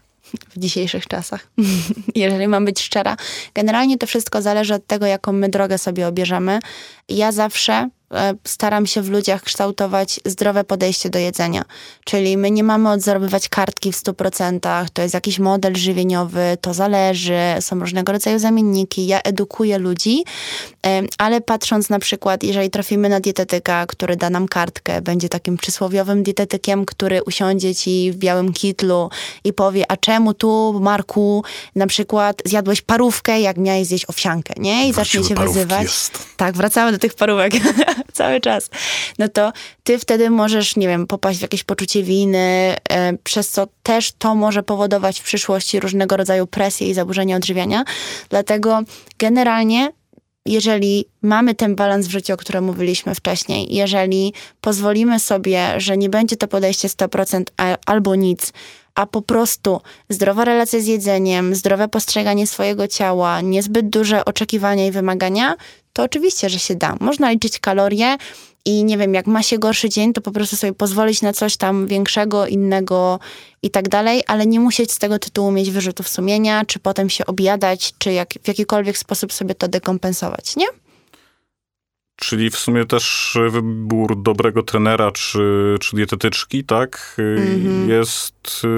w 0.50 0.58
dzisiejszych 0.58 1.06
czasach, 1.06 1.48
jeżeli 2.14 2.48
mam 2.48 2.64
być 2.64 2.80
szczera. 2.80 3.16
Generalnie 3.54 3.98
to 3.98 4.06
wszystko 4.06 4.42
zależy 4.42 4.74
od 4.74 4.86
tego, 4.86 5.06
jaką 5.06 5.32
my 5.32 5.48
drogę 5.48 5.78
sobie 5.78 6.08
obierzemy. 6.08 6.58
Ja 7.08 7.32
zawsze 7.32 7.88
staram 8.44 8.86
się 8.86 9.02
w 9.02 9.10
ludziach 9.10 9.42
kształtować 9.42 10.20
zdrowe 10.24 10.64
podejście 10.64 11.10
do 11.10 11.18
jedzenia. 11.18 11.64
Czyli 12.04 12.36
my 12.36 12.50
nie 12.50 12.64
mamy 12.64 12.90
odzorowywać 12.90 13.48
kartki 13.48 13.92
w 13.92 13.96
100%, 13.96 14.86
to 14.92 15.02
jest 15.02 15.14
jakiś 15.14 15.38
model 15.38 15.76
żywieniowy, 15.76 16.56
to 16.60 16.74
zależy, 16.74 17.38
są 17.60 17.80
różnego 17.80 18.12
rodzaju 18.12 18.38
zamienniki. 18.38 19.06
Ja 19.06 19.20
edukuję 19.20 19.78
ludzi, 19.78 20.24
e, 20.86 21.02
ale 21.18 21.40
patrząc 21.40 21.90
na 21.90 21.98
przykład, 21.98 22.42
jeżeli 22.42 22.70
trafimy 22.70 23.08
na 23.08 23.20
dietetyka, 23.20 23.86
który 23.86 24.16
da 24.16 24.30
nam 24.30 24.48
kartkę, 24.48 25.02
będzie 25.02 25.28
takim 25.28 25.56
przysłowiowym 25.56 26.22
dietetykiem, 26.22 26.84
który 26.86 27.22
usiądzie 27.22 27.74
ci 27.74 28.12
w 28.12 28.16
białym 28.16 28.52
kitlu 28.52 29.10
i 29.44 29.52
powie, 29.52 29.84
a 29.88 29.96
czemu 29.96 30.34
tu, 30.34 30.80
Marku, 30.82 31.44
na 31.76 31.86
przykład 31.86 32.42
zjadłeś 32.44 32.82
parówkę, 32.82 33.40
jak 33.40 33.56
miałeś 33.56 33.86
zjeść 33.86 34.08
owsiankę, 34.08 34.54
nie? 34.56 34.88
I 34.88 34.92
zacznie 34.92 35.24
się 35.24 35.34
wyzywać. 35.34 35.82
Jest. 35.82 36.18
Tak, 36.36 36.56
wracamy 36.56 36.92
do 36.92 36.98
tych 36.98 37.14
parówek. 37.14 37.52
cały 38.12 38.40
czas, 38.40 38.70
no 39.18 39.28
to 39.28 39.52
ty 39.82 39.98
wtedy 39.98 40.30
możesz, 40.30 40.76
nie 40.76 40.88
wiem, 40.88 41.06
popaść 41.06 41.38
w 41.38 41.42
jakieś 41.42 41.64
poczucie 41.64 42.02
winy, 42.02 42.76
e, 42.90 43.12
przez 43.24 43.50
co 43.50 43.66
też 43.82 44.12
to 44.12 44.34
może 44.34 44.62
powodować 44.62 45.20
w 45.20 45.24
przyszłości 45.24 45.80
różnego 45.80 46.16
rodzaju 46.16 46.46
presje 46.46 46.88
i 46.88 46.94
zaburzenia 46.94 47.36
odżywiania. 47.36 47.84
Dlatego 48.28 48.80
generalnie 49.18 49.92
jeżeli 50.46 51.04
mamy 51.22 51.54
ten 51.54 51.74
balans 51.74 52.06
w 52.06 52.10
życiu, 52.10 52.34
o 52.34 52.36
którym 52.36 52.64
mówiliśmy 52.64 53.14
wcześniej, 53.14 53.74
jeżeli 53.74 54.32
pozwolimy 54.60 55.20
sobie, 55.20 55.80
że 55.80 55.96
nie 55.96 56.08
będzie 56.08 56.36
to 56.36 56.48
podejście 56.48 56.88
100% 56.88 57.44
albo 57.86 58.14
nic, 58.14 58.52
a 58.94 59.06
po 59.06 59.22
prostu 59.22 59.80
zdrowa 60.08 60.44
relacja 60.44 60.80
z 60.80 60.86
jedzeniem, 60.86 61.54
zdrowe 61.54 61.88
postrzeganie 61.88 62.46
swojego 62.46 62.88
ciała, 62.88 63.40
niezbyt 63.40 63.88
duże 63.88 64.24
oczekiwania 64.24 64.86
i 64.86 64.90
wymagania, 64.90 65.56
to 65.94 66.02
oczywiście, 66.02 66.50
że 66.50 66.58
się 66.58 66.74
da. 66.74 66.96
Można 67.00 67.30
liczyć 67.30 67.58
kalorie 67.58 68.16
i 68.64 68.84
nie 68.84 68.98
wiem, 68.98 69.14
jak 69.14 69.26
ma 69.26 69.42
się 69.42 69.58
gorszy 69.58 69.88
dzień, 69.88 70.12
to 70.12 70.20
po 70.20 70.30
prostu 70.30 70.56
sobie 70.56 70.72
pozwolić 70.72 71.22
na 71.22 71.32
coś 71.32 71.56
tam 71.56 71.86
większego, 71.86 72.46
innego 72.46 73.18
i 73.62 73.70
tak 73.70 73.88
dalej, 73.88 74.22
ale 74.26 74.46
nie 74.46 74.60
musieć 74.60 74.92
z 74.92 74.98
tego 74.98 75.18
tytułu 75.18 75.50
mieć 75.50 75.70
wyrzutów 75.70 76.08
sumienia, 76.08 76.64
czy 76.64 76.78
potem 76.78 77.10
się 77.10 77.26
objadać, 77.26 77.94
czy 77.98 78.12
jak, 78.12 78.28
w 78.42 78.48
jakikolwiek 78.48 78.98
sposób 78.98 79.32
sobie 79.32 79.54
to 79.54 79.68
dekompensować, 79.68 80.56
nie? 80.56 80.66
Czyli 82.16 82.50
w 82.50 82.56
sumie 82.56 82.84
też 82.84 83.38
wybór 83.50 84.22
dobrego 84.22 84.62
trenera 84.62 85.12
czy, 85.12 85.76
czy 85.80 85.96
dietetyczki, 85.96 86.64
tak, 86.64 87.16
mm-hmm. 87.18 87.88
jest 87.88 88.62
y, 88.64 88.68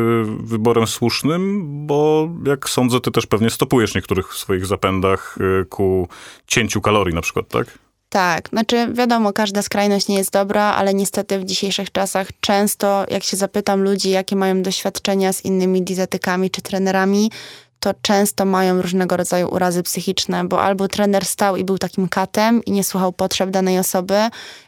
wyborem 0.40 0.87
słusznym, 0.87 1.62
bo 1.87 2.29
jak 2.46 2.68
sądzę, 2.68 3.01
ty 3.01 3.11
też 3.11 3.27
pewnie 3.27 3.51
stopujesz 3.51 3.94
niektórych 3.94 4.33
w 4.33 4.38
swoich 4.38 4.66
zapędach 4.66 5.38
ku 5.68 6.09
cięciu 6.46 6.81
kalorii 6.81 7.14
na 7.14 7.20
przykład, 7.20 7.49
tak? 7.49 7.79
Tak, 8.09 8.49
znaczy 8.49 8.92
wiadomo, 8.92 9.33
każda 9.33 9.62
skrajność 9.62 10.09
nie 10.09 10.16
jest 10.16 10.33
dobra, 10.33 10.62
ale 10.62 10.94
niestety 10.94 11.38
w 11.38 11.44
dzisiejszych 11.44 11.92
czasach 11.92 12.29
często, 12.40 13.05
jak 13.11 13.25
się 13.25 13.37
zapytam 13.37 13.83
ludzi, 13.83 14.11
jakie 14.11 14.37
mają 14.37 14.62
doświadczenia 14.62 15.33
z 15.33 15.44
innymi 15.44 15.83
dietetykami 15.83 16.51
czy 16.51 16.62
trenerami, 16.62 17.31
to 17.87 17.94
często 18.03 18.44
mają 18.44 18.83
różnego 18.83 19.16
rodzaju 19.16 19.49
urazy 19.49 19.83
psychiczne, 19.83 20.44
bo 20.44 20.62
albo 20.62 20.88
trener 20.88 21.25
stał 21.25 21.57
i 21.57 21.64
był 21.64 21.79
takim 21.79 22.09
katem 22.09 22.64
i 22.64 22.72
nie 22.72 22.85
słuchał 22.85 23.12
potrzeb 23.12 23.51
danej 23.51 23.79
osoby 23.79 24.14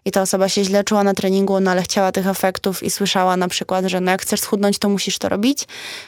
i 0.04 0.10
ta 0.10 0.22
osoba 0.22 0.48
się 0.48 0.64
źle 0.64 0.84
czuła 0.84 1.04
na 1.04 1.14
treningu, 1.14 1.60
no 1.60 1.70
ale 1.70 1.82
chciała 1.82 2.12
tych 2.12 2.26
efektów 2.26 2.82
i 2.82 2.90
słyszała 2.90 3.36
na 3.36 3.48
przykład, 3.48 3.84
że 3.84 4.00
no 4.00 4.10
jak 4.10 4.22
chcesz 4.22 4.40
schudnąć, 4.40 4.78
to 4.78 4.88
musisz 4.88 5.18
to 5.18 5.28
robić. 5.28 5.66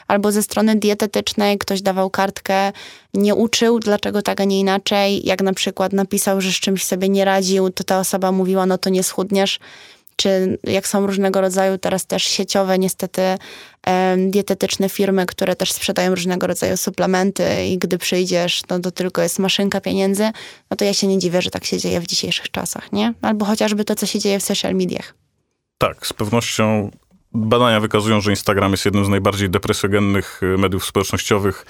Albo 0.09 0.33
ze 0.33 0.43
strony 0.43 0.77
dietetycznej 0.77 1.59
ktoś 1.59 1.83
dawał 1.83 2.11
kartkę, 2.11 2.73
nie 3.15 3.35
uczył, 3.35 3.79
dlaczego 3.79 4.23
tak, 4.23 4.41
a 4.41 4.45
nie 4.45 4.61
inaczej. 4.61 5.27
Jak 5.27 5.43
na 5.43 5.53
przykład 5.53 5.93
napisał, 5.93 6.41
że 6.41 6.53
z 6.53 6.61
czymś 6.61 6.85
sobie 6.85 7.09
nie 7.09 7.25
radził, 7.25 7.71
to 7.71 7.85
ta 7.85 8.01
osoba 8.01 8.33
mówiła, 8.33 8.67
no 8.67 8.79
to 8.79 8.91
nie 8.91 9.03
schudniesz 9.03 9.59
czy 10.21 10.59
jak 10.65 10.89
są 10.89 11.07
różnego 11.07 11.41
rodzaju 11.41 11.79
teraz 11.79 12.07
też 12.07 12.23
sieciowe, 12.23 12.79
niestety 12.79 13.23
dietetyczne 14.17 14.89
firmy, 14.89 15.27
które 15.27 15.57
też 15.57 15.73
sprzedają 15.73 16.11
różnego 16.11 16.47
rodzaju 16.47 16.77
suplementy 16.77 17.67
i 17.67 17.79
gdy 17.79 17.99
przyjdziesz, 17.99 18.63
no 18.71 18.79
to 18.79 18.91
tylko 18.91 19.23
jest 19.23 19.39
maszynka 19.39 19.81
pieniędzy, 19.81 20.31
no 20.71 20.77
to 20.77 20.85
ja 20.85 20.95
się 20.95 21.07
nie 21.07 21.19
dziwię, 21.19 21.43
że 21.43 21.51
tak 21.51 21.65
się 21.65 21.79
dzieje 21.79 22.01
w 22.01 22.07
dzisiejszych 22.07 22.51
czasach, 22.51 22.93
nie? 22.93 23.15
Albo 23.23 23.45
chociażby 23.45 23.85
to, 23.85 23.95
co 23.95 24.07
się 24.07 24.19
dzieje 24.19 24.39
w 24.39 24.43
social 24.43 24.75
mediach. 24.75 25.15
Tak, 25.79 26.07
z 26.07 26.13
pewnością 26.13 26.91
badania 27.33 27.81
wykazują, 27.81 28.21
że 28.21 28.31
Instagram 28.31 28.71
jest 28.71 28.85
jednym 28.85 29.05
z 29.05 29.09
najbardziej 29.09 29.51
depresjogennych 29.51 30.41
mediów 30.59 30.85
społecznościowych. 30.85 31.67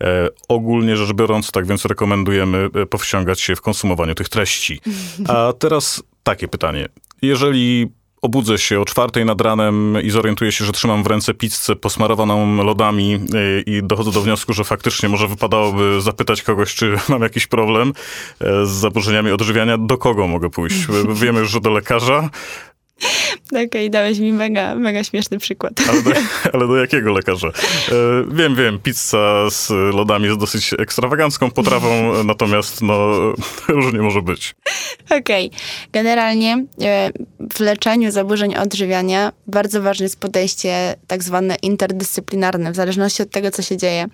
E, 0.00 0.28
ogólnie 0.48 0.96
rzecz 0.96 1.12
biorąc, 1.12 1.50
tak 1.50 1.66
więc 1.66 1.84
rekomendujemy 1.84 2.68
e, 2.74 2.86
powściągać 2.86 3.40
się 3.40 3.56
w 3.56 3.60
konsumowaniu 3.60 4.14
tych 4.14 4.28
treści. 4.28 4.80
A 5.28 5.52
teraz 5.58 6.02
takie 6.22 6.48
pytanie. 6.48 6.88
Jeżeli 7.22 7.88
obudzę 8.22 8.58
się 8.58 8.80
o 8.80 8.84
czwartej 8.84 9.24
nad 9.24 9.40
ranem 9.40 9.98
i 10.02 10.10
zorientuję 10.10 10.52
się, 10.52 10.64
że 10.64 10.72
trzymam 10.72 11.02
w 11.02 11.06
ręce 11.06 11.34
pizzę 11.34 11.76
posmarowaną 11.76 12.64
lodami 12.64 13.14
e, 13.14 13.60
i 13.60 13.82
dochodzę 13.82 14.12
do 14.12 14.20
wniosku, 14.22 14.52
że 14.52 14.64
faktycznie 14.64 15.08
może 15.08 15.28
wypadałoby 15.28 16.00
zapytać 16.00 16.42
kogoś, 16.42 16.74
czy 16.74 16.96
mam 17.08 17.22
jakiś 17.22 17.46
problem 17.46 17.92
z 18.40 18.68
zaburzeniami 18.68 19.30
odżywiania, 19.30 19.78
do 19.78 19.98
kogo 19.98 20.26
mogę 20.26 20.50
pójść? 20.50 20.86
Wiemy 21.22 21.40
już, 21.40 21.50
że 21.50 21.60
do 21.60 21.70
lekarza, 21.70 22.30
Okej, 23.50 23.66
okay, 23.66 23.90
dałeś 23.90 24.18
mi 24.18 24.32
mega, 24.32 24.74
mega 24.74 25.04
śmieszny 25.04 25.38
przykład. 25.38 25.72
Ale 25.88 26.02
do, 26.02 26.10
ale 26.52 26.66
do 26.66 26.76
jakiego 26.76 27.12
lekarza? 27.12 27.48
E, 27.48 27.52
wiem, 28.32 28.56
wiem, 28.56 28.78
pizza 28.78 29.50
z 29.50 29.70
lodami 29.94 30.26
jest 30.26 30.38
dosyć 30.38 30.74
ekstrawagancką 30.78 31.50
potrawą, 31.50 31.88
natomiast 32.24 32.82
no, 32.82 33.08
różnie 33.68 34.00
może 34.00 34.22
być. 34.22 34.54
Okej. 35.04 35.46
Okay. 35.46 35.60
Generalnie 35.92 36.64
e, 36.82 37.10
w 37.52 37.60
leczeniu 37.60 38.10
zaburzeń 38.10 38.56
odżywiania 38.56 39.32
bardzo 39.46 39.82
ważne 39.82 40.04
jest 40.04 40.20
podejście 40.20 40.96
tak 41.06 41.22
zwane 41.22 41.56
interdyscyplinarne, 41.62 42.72
w 42.72 42.76
zależności 42.76 43.22
od 43.22 43.30
tego, 43.30 43.50
co 43.50 43.62
się 43.62 43.76
dzieje. 43.76 44.06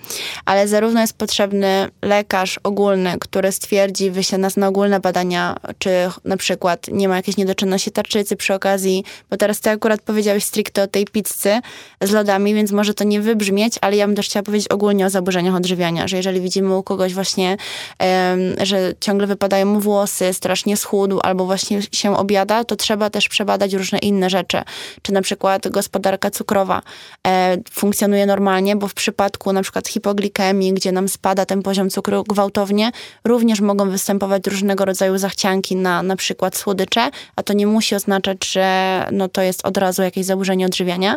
Ale 0.44 0.68
zarówno 0.68 1.01
jest 1.01 1.18
potrzebny 1.18 1.88
lekarz 2.03 2.61
ogólny, 2.62 3.16
który 3.20 3.53
stwierdzi, 3.53 4.11
wyśle 4.11 4.38
nas 4.38 4.57
na 4.57 4.68
ogólne 4.68 5.01
badania, 5.01 5.57
czy 5.79 5.90
na 6.25 6.37
przykład 6.37 6.88
nie 6.88 7.09
ma 7.09 7.16
jakiejś 7.16 7.37
niedoczynności 7.37 7.90
tarczycy 7.90 8.37
przy 8.37 8.55
okazji 8.55 8.75
okazji, 8.76 9.04
bo 9.30 9.36
teraz 9.36 9.60
ty 9.60 9.70
akurat 9.70 10.00
powiedziałeś 10.02 10.44
stricte 10.44 10.82
o 10.82 10.86
tej 10.86 11.04
pizzy 11.04 11.60
z 12.02 12.10
lodami, 12.10 12.54
więc 12.54 12.72
może 12.72 12.94
to 12.94 13.04
nie 13.04 13.20
wybrzmieć, 13.20 13.74
ale 13.80 13.96
ja 13.96 14.06
bym 14.06 14.16
też 14.16 14.26
chciała 14.26 14.42
powiedzieć 14.42 14.68
ogólnie 14.68 15.06
o 15.06 15.10
zaburzeniach 15.10 15.54
odżywiania, 15.54 16.08
że 16.08 16.16
jeżeli 16.16 16.40
widzimy 16.40 16.76
u 16.76 16.82
kogoś 16.82 17.14
właśnie, 17.14 17.56
um, 18.00 18.66
że 18.66 18.92
ciągle 19.00 19.26
wypadają 19.26 19.66
mu 19.66 19.80
włosy, 19.80 20.32
strasznie 20.32 20.76
schudł 20.76 21.20
albo 21.22 21.46
właśnie 21.46 21.80
się 21.92 22.16
obiada, 22.16 22.64
to 22.64 22.76
trzeba 22.76 23.10
też 23.10 23.28
przebadać 23.28 23.72
różne 23.72 23.98
inne 23.98 24.30
rzeczy. 24.30 24.62
Czy 25.02 25.12
na 25.12 25.22
przykład 25.22 25.68
gospodarka 25.68 26.30
cukrowa 26.30 26.82
e, 27.26 27.56
funkcjonuje 27.70 28.26
normalnie, 28.26 28.76
bo 28.76 28.88
w 28.88 28.94
przypadku 28.94 29.52
na 29.52 29.62
przykład 29.62 29.88
hipoglikemii, 29.88 30.72
gdzie 30.72 30.92
nam 30.92 31.08
spada 31.08 31.46
ten 31.46 31.62
poziom 31.62 31.90
cukru 31.90 32.24
gwałtownie, 32.24 32.90
również 33.24 33.60
mogą 33.60 33.90
występować 33.90 34.46
różnego 34.46 34.84
rodzaju 34.84 35.18
zachcianki 35.18 35.76
na 35.76 36.02
na 36.02 36.16
przykład 36.16 36.56
słodycze, 36.56 37.10
a 37.36 37.42
to 37.42 37.52
nie 37.52 37.66
musi 37.66 37.94
oznaczać, 37.94 38.38
że 38.44 38.65
no 39.12 39.29
to 39.29 39.42
jest 39.42 39.66
od 39.66 39.76
razu 39.76 40.02
jakieś 40.02 40.26
zaburzenie 40.26 40.66
odżywiania. 40.66 41.16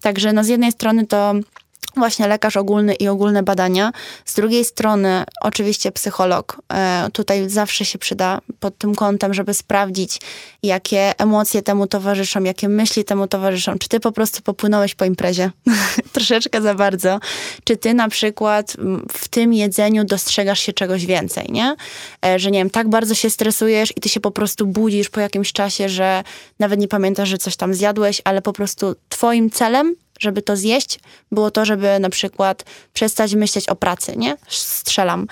Także 0.00 0.32
no 0.32 0.44
z 0.44 0.48
jednej 0.48 0.72
strony 0.72 1.06
to 1.06 1.34
właśnie 1.96 2.28
lekarz 2.28 2.56
ogólny 2.56 2.94
i 2.94 3.08
ogólne 3.08 3.42
badania. 3.42 3.92
Z 4.24 4.34
drugiej 4.34 4.64
strony 4.64 5.24
oczywiście 5.40 5.92
psycholog. 5.92 6.60
E, 6.72 7.08
tutaj 7.12 7.48
zawsze 7.50 7.84
się 7.84 7.98
przyda 7.98 8.40
pod 8.60 8.78
tym 8.78 8.94
kątem, 8.94 9.34
żeby 9.34 9.54
sprawdzić, 9.54 10.20
jakie 10.62 11.12
emocje 11.18 11.62
temu 11.62 11.86
towarzyszą, 11.86 12.42
jakie 12.42 12.68
myśli 12.68 13.04
temu 13.04 13.28
towarzyszą. 13.28 13.78
Czy 13.78 13.88
ty 13.88 14.00
po 14.00 14.12
prostu 14.12 14.42
popłynąłeś 14.42 14.94
po 14.94 15.04
imprezie 15.04 15.50
troszeczkę 16.12 16.62
za 16.62 16.74
bardzo? 16.74 17.20
Czy 17.64 17.76
ty 17.76 17.94
na 17.94 18.08
przykład 18.08 18.76
w 19.12 19.28
tym 19.28 19.54
jedzeniu 19.54 20.04
dostrzegasz 20.04 20.60
się 20.60 20.72
czegoś 20.72 21.06
więcej, 21.06 21.46
nie? 21.48 21.76
E, 22.26 22.38
że 22.38 22.50
nie 22.50 22.58
wiem, 22.58 22.70
tak 22.70 22.88
bardzo 22.88 23.14
się 23.14 23.30
stresujesz 23.30 23.92
i 23.96 24.00
ty 24.00 24.08
się 24.08 24.20
po 24.20 24.30
prostu 24.30 24.66
budzisz 24.66 25.10
po 25.10 25.20
jakimś 25.20 25.52
czasie, 25.52 25.88
że 25.88 26.24
nawet 26.58 26.80
nie 26.80 26.88
pamiętasz, 26.88 27.28
że 27.28 27.38
coś 27.38 27.56
tam 27.56 27.74
zjadłeś, 27.74 28.22
ale 28.24 28.42
po 28.42 28.52
prostu 28.52 28.94
twoim 29.08 29.50
celem 29.50 29.94
żeby 30.20 30.42
to 30.42 30.56
zjeść, 30.56 31.00
było 31.32 31.50
to, 31.50 31.64
żeby 31.64 31.98
na 32.00 32.10
przykład 32.10 32.64
przestać 32.92 33.34
myśleć 33.34 33.68
o 33.68 33.76
pracy, 33.76 34.16
nie? 34.16 34.36
Strzelam. 34.48 35.26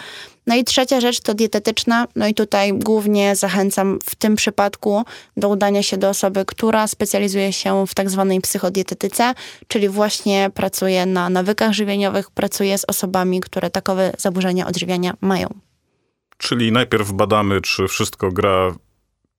No 0.46 0.56
i 0.56 0.64
trzecia 0.64 1.00
rzecz 1.00 1.20
to 1.20 1.34
dietetyczna. 1.34 2.06
No 2.16 2.26
i 2.26 2.34
tutaj 2.34 2.72
głównie 2.72 3.36
zachęcam 3.36 3.98
w 4.04 4.14
tym 4.14 4.36
przypadku 4.36 5.04
do 5.36 5.48
udania 5.48 5.82
się 5.82 5.96
do 5.96 6.08
osoby, 6.08 6.44
która 6.44 6.86
specjalizuje 6.86 7.52
się 7.52 7.86
w 7.86 7.94
tak 7.94 8.10
zwanej 8.10 8.40
psychodietetyce, 8.40 9.34
czyli 9.68 9.88
właśnie 9.88 10.50
pracuje 10.54 11.06
na 11.06 11.30
nawykach 11.30 11.72
żywieniowych, 11.72 12.30
pracuje 12.30 12.78
z 12.78 12.84
osobami, 12.84 13.40
które 13.40 13.70
takowe 13.70 14.12
zaburzenia 14.18 14.66
odżywiania 14.66 15.14
mają. 15.20 15.48
Czyli 16.36 16.72
najpierw 16.72 17.12
badamy, 17.12 17.60
czy 17.60 17.88
wszystko 17.88 18.32
gra 18.32 18.74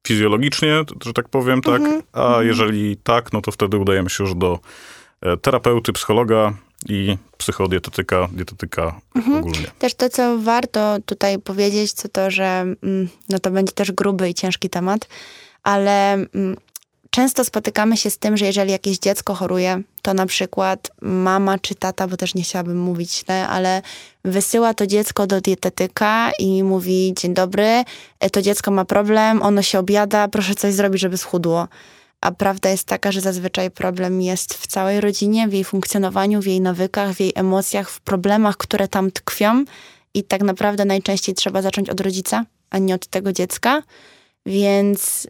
fizjologicznie, 0.08 0.84
że 1.06 1.13
tak 1.13 1.29
powiem, 1.29 1.62
tak? 1.62 1.82
Mm 1.82 2.01
-hmm. 2.01 2.03
A 2.13 2.27
mhm. 2.27 2.47
jeżeli 2.47 2.97
tak, 2.97 3.34
no 3.34 3.41
to 3.41 3.51
wtedy 3.51 3.77
udajemy 3.77 4.10
się 4.10 4.23
już 4.23 4.36
do 4.36 4.60
terapeuty, 5.41 5.93
psychologa 5.93 6.53
i 6.89 7.17
psychodietetyka, 7.38 8.29
dietetyka 8.31 9.01
mhm. 9.15 9.38
ogólnie. 9.38 9.67
Też 9.79 9.93
to, 9.93 10.09
co 10.09 10.38
warto 10.38 10.97
tutaj 11.05 11.39
powiedzieć, 11.39 11.93
to 11.93 12.09
to, 12.09 12.31
że 12.31 12.45
mm, 12.83 13.09
no 13.29 13.39
to 13.39 13.51
będzie 13.51 13.71
też 13.71 13.91
gruby 13.91 14.29
i 14.29 14.33
ciężki 14.33 14.69
temat, 14.69 15.07
ale 15.63 16.13
mm, 16.13 16.57
często 17.09 17.43
spotykamy 17.43 17.97
się 17.97 18.09
z 18.09 18.17
tym, 18.17 18.38
że 18.38 18.45
jeżeli 18.45 18.71
jakieś 18.71 18.99
dziecko 18.99 19.33
choruje, 19.33 19.81
to 20.01 20.13
na 20.13 20.25
przykład 20.25 20.91
mama 21.01 21.57
czy 21.57 21.75
tata, 21.75 22.07
bo 22.07 22.17
też 22.17 22.36
nie 22.36 22.43
chciałabym 22.43 22.79
mówić 22.79 23.23
ale 23.49 23.81
wysyła 24.25 24.73
to 24.73 24.88
dziecko 24.88 25.27
do 25.27 25.41
dietetyka 25.41 26.31
i 26.39 26.63
mówi: 26.63 27.13
Dzień 27.15 27.33
dobry, 27.33 27.83
e, 28.19 28.29
to 28.29 28.41
dziecko 28.41 28.71
ma 28.71 28.86
problem, 28.86 29.41
ono 29.41 29.62
się 29.62 29.79
obiada, 29.79 30.27
proszę 30.27 30.55
coś 30.55 30.73
zrobić, 30.73 31.01
żeby 31.01 31.17
schudło. 31.17 31.67
A 32.23 32.31
prawda 32.31 32.69
jest 32.69 32.88
taka, 32.88 33.12
że 33.12 33.21
zazwyczaj 33.21 33.71
problem 33.71 34.21
jest 34.21 34.53
w 34.53 34.67
całej 34.67 35.01
rodzinie, 35.01 35.47
w 35.47 35.53
jej 35.53 35.63
funkcjonowaniu, 35.63 36.41
w 36.41 36.47
jej 36.47 36.62
nawykach, 36.62 37.13
w 37.13 37.19
jej 37.19 37.31
emocjach, 37.36 37.89
w 37.89 38.01
problemach, 38.01 38.57
które 38.57 38.88
tam 38.88 39.12
tkwią. 39.12 39.65
I 40.13 40.23
tak 40.23 40.41
naprawdę 40.41 40.86
najczęściej 40.86 41.36
trzeba 41.36 41.62
zacząć 41.62 41.89
od 41.89 41.99
rodzica, 41.99 42.45
a 42.69 42.77
nie 42.77 42.95
od 42.95 43.07
tego 43.07 43.33
dziecka. 43.33 43.83
Więc 44.45 45.27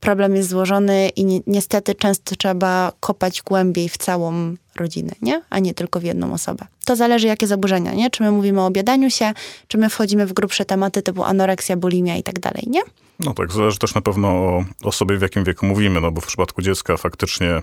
problem 0.00 0.36
jest 0.36 0.48
złożony 0.48 1.08
i 1.08 1.24
ni 1.24 1.42
niestety 1.46 1.94
często 1.94 2.36
trzeba 2.36 2.92
kopać 3.00 3.42
głębiej 3.42 3.88
w 3.88 3.98
całą 3.98 4.54
rodzinę, 4.80 5.12
nie? 5.22 5.42
A 5.50 5.58
nie 5.58 5.74
tylko 5.74 6.00
w 6.00 6.02
jedną 6.02 6.32
osobę. 6.32 6.66
To 6.84 6.96
zależy, 6.96 7.26
jakie 7.26 7.46
zaburzenia, 7.46 7.94
nie? 7.94 8.10
Czy 8.10 8.22
my 8.22 8.30
mówimy 8.30 8.60
o 8.60 8.66
obiadaniu 8.66 9.10
się, 9.10 9.32
czy 9.68 9.78
my 9.78 9.90
wchodzimy 9.90 10.26
w 10.26 10.32
grubsze 10.32 10.64
tematy 10.64 11.02
typu 11.02 11.24
anoreksja, 11.24 11.76
bulimia 11.76 12.16
i 12.16 12.22
tak 12.22 12.40
dalej, 12.40 12.64
nie? 12.66 12.80
No 13.20 13.34
tak, 13.34 13.52
zależy 13.52 13.78
też 13.78 13.94
na 13.94 14.00
pewno 14.00 14.28
o, 14.28 14.64
o 14.82 14.92
sobie, 14.92 15.16
w 15.16 15.22
jakim 15.22 15.44
wieku 15.44 15.66
mówimy, 15.66 16.00
no 16.00 16.10
bo 16.10 16.20
w 16.20 16.26
przypadku 16.26 16.62
dziecka 16.62 16.96
faktycznie 16.96 17.62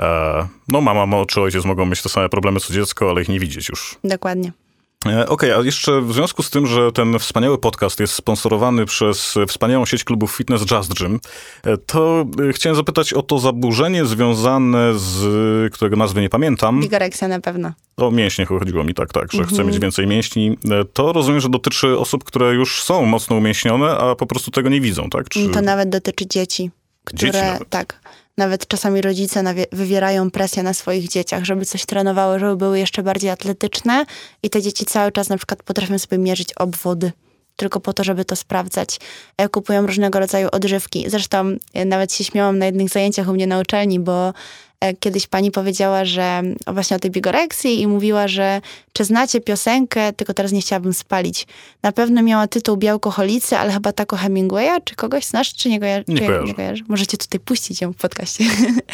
e, 0.00 0.48
no 0.68 0.80
mama 0.80 1.26
czy 1.26 1.40
ojciec 1.40 1.64
mogą 1.64 1.86
mieć 1.86 2.02
te 2.02 2.08
same 2.08 2.28
problemy 2.28 2.60
co 2.60 2.72
dziecko, 2.72 3.10
ale 3.10 3.22
ich 3.22 3.28
nie 3.28 3.40
widzieć 3.40 3.68
już. 3.68 3.98
Dokładnie. 4.04 4.52
E, 5.06 5.28
okej, 5.28 5.50
okay, 5.50 5.56
a 5.56 5.64
jeszcze 5.64 6.00
w 6.00 6.12
związku 6.12 6.42
z 6.42 6.50
tym, 6.50 6.66
że 6.66 6.92
ten 6.92 7.18
wspaniały 7.18 7.58
podcast 7.58 8.00
jest 8.00 8.14
sponsorowany 8.14 8.86
przez 8.86 9.34
wspaniałą 9.48 9.86
sieć 9.86 10.04
klubów 10.04 10.36
fitness 10.36 10.70
Just 10.70 10.94
Gym, 10.94 11.20
e, 11.64 11.76
to 11.76 12.26
e, 12.48 12.52
chciałem 12.52 12.76
zapytać 12.76 13.12
o 13.12 13.22
to 13.22 13.38
zaburzenie 13.38 14.04
związane 14.04 14.98
z, 14.98 15.74
którego 15.74 15.96
nazwy 15.96 16.20
nie 16.20 16.28
pamiętam. 16.28 16.80
Bigoreksja 16.80 17.28
na 17.28 17.40
pewno. 17.40 17.72
O 17.96 18.10
mięśnie 18.10 18.46
chodziło 18.46 18.84
mi, 18.84 18.94
tak, 18.94 19.12
tak, 19.12 19.32
że 19.32 19.44
chcę 19.44 19.64
mieć 19.64 19.78
więcej 19.78 20.06
mięśni. 20.06 20.58
To 20.92 21.12
rozumiem, 21.12 21.40
że 21.40 21.48
dotyczy 21.48 21.98
osób, 21.98 22.24
które 22.24 22.54
już 22.54 22.82
są 22.82 23.04
mocno 23.04 23.36
umięśnione, 23.36 23.90
a 23.90 24.14
po 24.14 24.26
prostu 24.26 24.50
tego 24.50 24.68
nie 24.68 24.80
widzą, 24.80 25.10
tak? 25.10 25.28
Czy... 25.28 25.48
To 25.48 25.62
nawet 25.62 25.88
dotyczy 25.88 26.26
dzieci. 26.26 26.70
Które, 27.04 27.32
dzieci 27.32 27.44
nawet. 27.44 27.68
tak, 27.68 28.00
nawet 28.38 28.66
czasami 28.66 29.00
rodzice 29.00 29.54
wywierają 29.72 30.30
presję 30.30 30.62
na 30.62 30.74
swoich 30.74 31.08
dzieciach, 31.08 31.44
żeby 31.44 31.64
coś 31.64 31.86
trenowały, 31.86 32.38
żeby 32.38 32.56
były 32.56 32.78
jeszcze 32.78 33.02
bardziej 33.02 33.30
atletyczne 33.30 34.06
i 34.42 34.50
te 34.50 34.62
dzieci 34.62 34.84
cały 34.84 35.12
czas 35.12 35.28
na 35.28 35.36
przykład 35.36 35.62
potrafią 35.62 35.98
sobie 35.98 36.18
mierzyć 36.18 36.52
obwody 36.52 37.12
tylko 37.58 37.80
po 37.80 37.92
to, 37.92 38.04
żeby 38.04 38.24
to 38.24 38.36
sprawdzać. 38.36 39.00
E, 39.36 39.48
kupują 39.48 39.86
różnego 39.86 40.18
rodzaju 40.18 40.48
odżywki. 40.52 41.04
Zresztą 41.08 41.56
e, 41.74 41.84
nawet 41.84 42.12
się 42.12 42.24
śmiałam 42.24 42.58
na 42.58 42.66
jednych 42.66 42.88
zajęciach 42.88 43.28
u 43.28 43.32
mnie 43.32 43.46
na 43.46 43.60
uczelni, 43.60 44.00
bo 44.00 44.32
kiedyś 45.00 45.26
pani 45.26 45.50
powiedziała, 45.50 46.04
że 46.04 46.42
właśnie 46.66 46.96
o 46.96 47.00
tej 47.00 47.10
bigoreksji 47.10 47.80
i 47.80 47.86
mówiła, 47.86 48.28
że 48.28 48.60
czy 48.92 49.04
znacie 49.04 49.40
piosenkę, 49.40 50.12
tylko 50.12 50.34
teraz 50.34 50.52
nie 50.52 50.60
chciałabym 50.60 50.94
spalić. 50.94 51.46
Na 51.82 51.92
pewno 51.92 52.22
miała 52.22 52.46
tytuł 52.46 52.76
Białkoholicy, 52.76 53.56
ale 53.56 53.72
chyba 53.72 53.92
tako 53.92 54.16
Hemingwaya, 54.16 54.80
czy 54.84 54.94
kogoś 54.94 55.24
znasz, 55.24 55.54
czy 55.54 55.68
nie, 55.68 55.80
kojar 55.80 56.04
nie, 56.08 56.18
kojarzę. 56.26 56.44
nie 56.44 56.54
kojarzy? 56.54 56.84
Możecie 56.88 57.18
tutaj 57.18 57.40
puścić 57.40 57.80
ją 57.80 57.92
w 57.92 57.96
podcaście. 57.96 58.44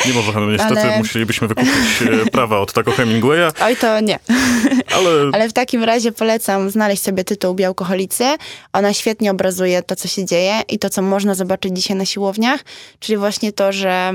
Nie 0.07 0.13
możemy, 0.13 0.53
niestety 0.53 0.81
ale... 0.81 0.99
musielibyśmy 0.99 1.49
wykupić 1.49 2.03
e, 2.27 2.31
prawa 2.31 2.59
od 2.59 2.73
tako 2.73 2.93
Hemingwaya. 2.93 3.51
Oj, 3.67 3.77
to 3.77 4.01
nie. 4.01 4.19
Ale... 4.97 5.11
ale 5.33 5.49
w 5.49 5.53
takim 5.53 5.85
razie 5.85 6.13
polecam 6.13 6.71
znaleźć 6.71 7.03
sobie 7.03 7.25
tytuł 7.25 7.55
Białkoholicy. 7.55 8.25
Ona 8.73 8.93
świetnie 8.93 9.31
obrazuje 9.31 9.83
to, 9.83 9.97
co 9.97 10.09
się 10.09 10.25
dzieje 10.25 10.61
i 10.69 10.79
to, 10.79 10.91
co 10.91 11.03
można 11.03 11.35
zobaczyć 11.35 11.77
dzisiaj 11.77 11.97
na 11.97 12.05
siłowniach, 12.05 12.61
czyli 13.01 13.17
właśnie 13.17 13.53
to, 13.53 13.73
że 13.73 14.13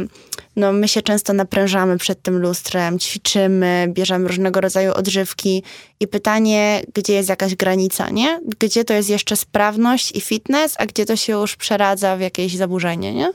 no, 0.59 0.73
my 0.73 0.87
się 0.87 1.01
często 1.01 1.33
naprężamy 1.33 1.97
przed 1.97 2.21
tym 2.21 2.39
lustrem, 2.41 2.99
ćwiczymy, 2.99 3.87
bierzemy 3.93 4.27
różnego 4.27 4.61
rodzaju 4.61 4.93
odżywki 4.93 5.63
i 5.99 6.07
pytanie, 6.07 6.81
gdzie 6.93 7.13
jest 7.13 7.29
jakaś 7.29 7.55
granica, 7.55 8.09
nie? 8.09 8.39
Gdzie 8.59 8.83
to 8.83 8.93
jest 8.93 9.09
jeszcze 9.09 9.35
sprawność 9.35 10.15
i 10.15 10.21
fitness, 10.21 10.75
a 10.79 10.85
gdzie 10.85 11.05
to 11.05 11.15
się 11.15 11.33
już 11.33 11.55
przeradza 11.55 12.17
w 12.17 12.21
jakieś 12.21 12.55
zaburzenie, 12.55 13.13
nie? 13.13 13.31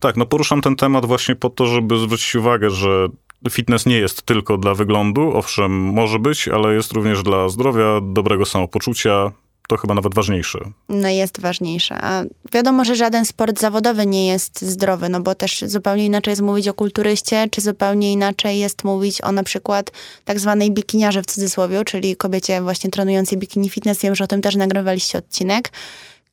Tak, 0.00 0.16
no 0.16 0.26
poruszam 0.26 0.60
ten 0.60 0.76
temat 0.76 1.06
właśnie 1.06 1.36
po 1.36 1.50
to, 1.50 1.66
żeby 1.66 1.98
zwrócić 1.98 2.34
uwagę, 2.34 2.70
że 2.70 3.08
fitness 3.50 3.86
nie 3.86 3.98
jest 3.98 4.22
tylko 4.22 4.58
dla 4.58 4.74
wyglądu, 4.74 5.36
owszem, 5.36 5.72
może 5.72 6.18
być, 6.18 6.48
ale 6.48 6.74
jest 6.74 6.92
również 6.92 7.22
dla 7.22 7.48
zdrowia, 7.48 8.00
dobrego 8.02 8.44
samopoczucia, 8.44 9.32
to 9.68 9.76
chyba 9.76 9.94
nawet 9.94 10.14
ważniejsze. 10.14 10.58
No 10.88 11.08
jest 11.08 11.40
ważniejsze. 11.40 11.94
A 12.00 12.24
wiadomo, 12.52 12.84
że 12.84 12.96
żaden 12.96 13.24
sport 13.24 13.60
zawodowy 13.60 14.06
nie 14.06 14.26
jest 14.26 14.62
zdrowy, 14.62 15.08
no 15.08 15.20
bo 15.20 15.34
też 15.34 15.64
zupełnie 15.66 16.06
inaczej 16.06 16.32
jest 16.32 16.42
mówić 16.42 16.68
o 16.68 16.74
kulturyście, 16.74 17.48
czy 17.50 17.60
zupełnie 17.60 18.12
inaczej 18.12 18.58
jest 18.58 18.84
mówić 18.84 19.22
o 19.22 19.32
na 19.32 19.42
przykład 19.42 19.90
tak 20.24 20.40
zwanej 20.40 20.70
bikiniarze 20.70 21.22
w 21.22 21.26
cudzysłowie, 21.26 21.84
czyli 21.84 22.16
kobiecie 22.16 22.62
właśnie 22.62 22.90
trenującej 22.90 23.38
bikini 23.38 23.70
fitness. 23.70 24.02
Wiem, 24.02 24.14
że 24.14 24.24
o 24.24 24.26
tym 24.26 24.42
też 24.42 24.56
nagrywaliście 24.56 25.18
odcinek 25.18 25.72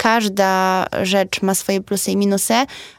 każda 0.06 0.86
rzecz 1.04 1.42
ma 1.42 1.56
swoje 1.56 1.82
plusy 1.82 2.12
i 2.12 2.18
minusy, 2.18 2.54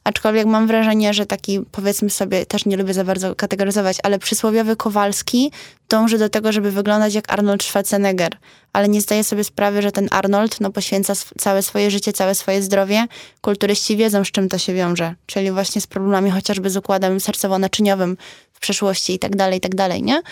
aczkolwiek 0.04 0.46
mam 0.46 0.66
wrażenie, 0.66 1.14
że 1.14 1.26
taki, 1.26 1.60
powiedzmy 1.72 2.10
sobie, 2.10 2.46
też 2.46 2.66
nie 2.66 2.76
lubię 2.76 2.94
za 2.94 3.04
bardzo 3.04 3.34
kategoryzować, 3.34 3.96
ale 4.02 4.18
przysłowiowy 4.18 4.76
Kowalski 4.76 5.52
dąży 5.88 6.18
do 6.18 6.28
tego, 6.28 6.52
żeby 6.52 6.70
wyglądać 6.70 7.14
jak 7.14 7.32
Arnold 7.32 7.64
Schwarzenegger, 7.64 8.36
ale 8.72 8.88
nie 8.88 9.00
zdaje 9.00 9.24
sobie 9.24 9.44
sprawy, 9.44 9.82
że 9.82 9.92
ten 9.92 10.08
Arnold 10.10 10.60
no, 10.60 10.70
poświęca 10.70 11.12
całe 11.38 11.62
swoje 11.62 11.90
życie, 11.90 12.12
całe 12.12 12.34
swoje 12.34 12.62
zdrowie. 12.62 13.06
Kulturyści 13.40 13.96
wiedzą, 13.96 14.24
z 14.24 14.30
czym 14.30 14.48
to 14.48 14.58
się 14.58 14.74
wiąże, 14.74 15.14
czyli 15.26 15.50
właśnie 15.50 15.80
z 15.80 15.86
problemami 15.86 16.30
chociażby 16.30 16.70
z 16.70 16.76
układem 16.76 17.18
sercowo-naczyniowym 17.18 18.16
w 18.52 18.60
przeszłości 18.60 19.14
i 19.14 19.18
tak 19.18 19.36
dalej, 19.36 19.58
i 19.58 19.60
tak 19.60 19.74
dalej, 19.74 20.02
nie? 20.02 20.22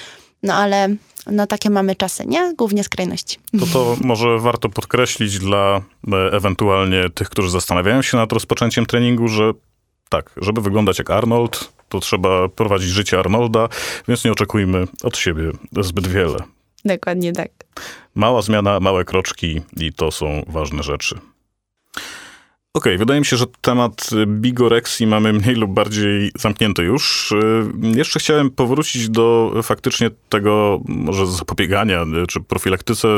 No 0.43 0.55
ale 0.55 0.89
no 1.27 1.47
takie 1.47 1.71
mamy 1.71 1.97
czasy, 1.97 2.27
nie? 2.27 2.55
Głównie 2.55 2.85
skrajności. 2.85 3.39
To 3.61 3.67
to 3.67 3.97
może 4.01 4.39
warto 4.39 4.69
podkreślić 4.69 5.39
dla 5.39 5.81
e, 6.13 6.33
ewentualnie 6.33 7.11
tych, 7.15 7.29
którzy 7.29 7.51
zastanawiają 7.51 8.03
się 8.03 8.17
nad 8.17 8.33
rozpoczęciem 8.33 8.87
treningu, 8.87 9.29
że 9.29 9.53
tak, 10.09 10.31
żeby 10.37 10.61
wyglądać 10.61 10.99
jak 10.99 11.11
Arnold, 11.11 11.73
to 11.89 12.01
trzeba 12.01 12.49
prowadzić 12.49 12.89
życie 12.89 13.19
Arnolda, 13.19 13.69
więc 14.09 14.25
nie 14.25 14.33
oczekujmy 14.33 14.87
od 15.03 15.17
siebie 15.17 15.51
zbyt 15.73 16.07
wiele. 16.07 16.39
Dokładnie 16.85 17.33
tak. 17.33 17.51
Mała 18.15 18.43
zmiana, 18.43 18.81
małe 18.81 19.05
kroczki 19.05 19.61
i 19.77 19.93
to 19.93 20.11
są 20.11 20.43
ważne 20.47 20.83
rzeczy. 20.83 21.19
Okej, 22.77 22.93
okay, 22.93 22.99
wydaje 22.99 23.21
mi 23.21 23.27
się, 23.27 23.37
że 23.37 23.47
temat 23.61 24.11
bigoreksji 24.27 25.07
mamy 25.07 25.33
mniej 25.33 25.55
lub 25.55 25.71
bardziej 25.71 26.33
zamknięty 26.39 26.83
już. 26.83 27.33
Y, 27.33 27.97
jeszcze 27.97 28.19
chciałem 28.19 28.51
powrócić 28.51 29.09
do 29.09 29.55
faktycznie 29.63 30.11
tego 30.29 30.81
może 30.89 31.27
zapobiegania 31.27 32.03
y, 32.03 32.27
czy 32.27 32.41
profilaktyce 32.41 33.09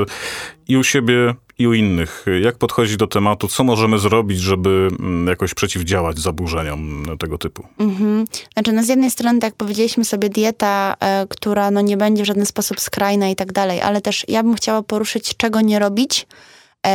i 0.68 0.76
u 0.76 0.84
siebie, 0.84 1.34
i 1.58 1.66
u 1.66 1.74
innych. 1.74 2.26
Jak 2.42 2.58
podchodzić 2.58 2.96
do 2.96 3.06
tematu, 3.06 3.48
co 3.48 3.64
możemy 3.64 3.98
zrobić, 3.98 4.40
żeby 4.40 4.88
mm, 5.00 5.26
jakoś 5.26 5.54
przeciwdziałać 5.54 6.18
zaburzeniom 6.18 7.06
tego 7.18 7.38
typu? 7.38 7.66
Mhm. 7.78 8.24
Znaczy, 8.52 8.72
no 8.72 8.82
z 8.82 8.88
jednej 8.88 9.10
strony, 9.10 9.38
tak 9.38 9.48
jak 9.48 9.56
powiedzieliśmy 9.56 10.04
sobie, 10.04 10.28
dieta, 10.28 10.96
e, 11.00 11.26
która 11.30 11.70
no 11.70 11.80
nie 11.80 11.96
będzie 11.96 12.22
w 12.22 12.26
żaden 12.26 12.46
sposób 12.46 12.80
skrajna 12.80 13.28
i 13.28 13.36
tak 13.36 13.52
dalej, 13.52 13.80
ale 13.80 14.00
też 14.00 14.24
ja 14.28 14.42
bym 14.42 14.54
chciała 14.54 14.82
poruszyć, 14.82 15.36
czego 15.36 15.60
nie 15.60 15.78
robić, 15.78 16.26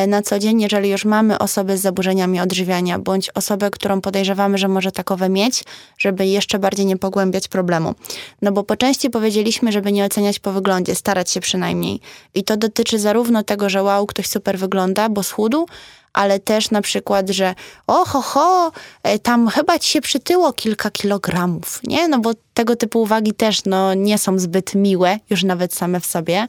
na 0.07 0.21
co 0.21 0.39
dzień, 0.39 0.61
jeżeli 0.61 0.89
już 0.89 1.05
mamy 1.05 1.39
osobę 1.39 1.77
z 1.77 1.81
zaburzeniami 1.81 2.39
odżywiania, 2.39 2.99
bądź 2.99 3.29
osobę, 3.29 3.69
którą 3.71 4.01
podejrzewamy, 4.01 4.57
że 4.57 4.67
może 4.67 4.91
takowe 4.91 5.29
mieć, 5.29 5.63
żeby 5.97 6.25
jeszcze 6.25 6.59
bardziej 6.59 6.85
nie 6.85 6.97
pogłębiać 6.97 7.47
problemu. 7.47 7.95
No 8.41 8.51
bo 8.51 8.63
po 8.63 8.75
części 8.75 9.09
powiedzieliśmy, 9.09 9.71
żeby 9.71 9.91
nie 9.91 10.05
oceniać 10.05 10.39
po 10.39 10.51
wyglądzie, 10.51 10.95
starać 10.95 11.31
się 11.31 11.39
przynajmniej. 11.39 11.99
I 12.33 12.43
to 12.43 12.57
dotyczy 12.57 12.99
zarówno 12.99 13.43
tego, 13.43 13.69
że 13.69 13.83
wow, 13.83 14.05
ktoś 14.05 14.27
super 14.27 14.59
wygląda, 14.59 15.09
bo 15.09 15.23
schudł, 15.23 15.65
ale 16.13 16.39
też 16.39 16.71
na 16.71 16.81
przykład, 16.81 17.29
że 17.29 17.55
oho, 17.87 18.21
ho, 18.21 18.71
e, 19.03 19.19
tam 19.19 19.47
chyba 19.47 19.79
ci 19.79 19.89
się 19.89 20.01
przytyło 20.01 20.53
kilka 20.53 20.91
kilogramów, 20.91 21.79
nie? 21.83 22.07
No 22.07 22.19
bo 22.19 22.31
tego 22.53 22.75
typu 22.75 23.01
uwagi 23.01 23.33
też 23.33 23.65
no, 23.65 23.93
nie 23.93 24.17
są 24.17 24.39
zbyt 24.39 24.75
miłe, 24.75 25.17
już 25.29 25.43
nawet 25.43 25.73
same 25.73 25.99
w 25.99 26.05
sobie. 26.05 26.47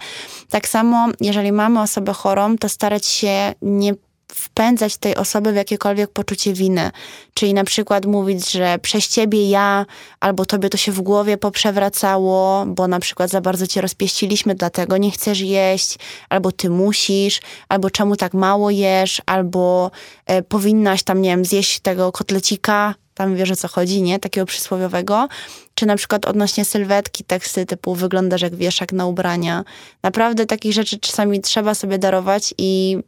Tak 0.51 0.69
samo, 0.69 1.09
jeżeli 1.21 1.53
mamy 1.53 1.81
osobę 1.81 2.13
chorą, 2.13 2.59
to 2.59 2.69
starać 2.69 3.07
się 3.07 3.55
nie 3.63 3.95
wpędzać 4.35 4.97
tej 4.97 5.17
osoby 5.17 5.53
w 5.53 5.57
jakiekolwiek 5.57 6.11
poczucie 6.11 6.53
winy. 6.53 6.91
Czyli 7.35 7.55
na 7.55 7.65
przykład 7.65 8.07
mówić, 8.07 8.51
że 8.51 8.79
przez 8.79 9.09
ciebie 9.09 9.51
ja, 9.51 9.87
albo 10.21 10.47
tobie 10.47 10.69
to 10.69 10.77
się 10.77 10.93
w 10.93 11.01
głowie 11.01 11.37
poprzewracało, 11.39 12.67
bo 12.67 12.89
na 12.89 13.01
przykład 13.01 13.31
za 13.31 13.41
bardzo 13.41 13.67
cię 13.67 13.81
rozpieściliśmy, 13.81 14.55
dlatego 14.55 14.97
nie 14.97 15.11
chcesz 15.11 15.41
jeść, 15.41 15.99
albo 16.29 16.53
ty 16.53 16.71
musisz, 16.71 17.41
albo 17.69 17.91
czemu 17.91 18.17
tak 18.17 18.35
mało 18.35 18.71
jesz, 18.71 19.23
albo 19.27 19.91
e, 20.27 20.43
powinnaś 20.43 21.03
tam, 21.03 21.23
nie 21.23 21.31
wiem, 21.31 21.45
zjeść 21.45 21.81
tego 21.81 22.13
kotlecika, 22.13 22.95
tam 23.23 23.37
wiesz 23.37 23.51
o 23.51 23.57
co 23.57 23.69
chodzi, 23.69 24.03
nie? 24.03 24.19
Takiego 24.19 24.47
przysłowiowego. 24.47 25.29
Czy 25.75 25.87
na 25.87 25.97
przykład 25.97 26.27
odnośnie 26.27 26.65
sylwetki 26.65 27.25
teksty 27.25 27.67
typu 27.67 27.95
wyglądasz 27.95 28.43
jak 28.43 28.55
wieszak 28.55 28.93
na 28.93 29.07
ubrania. 29.07 29.65
Naprawdę 30.03 30.47
takich 30.47 30.73
rzeczy 30.73 30.99
czasami 30.99 31.41
trzeba 31.41 31.75
sobie 31.75 31.99
darować 31.99 32.55
i 32.59 32.99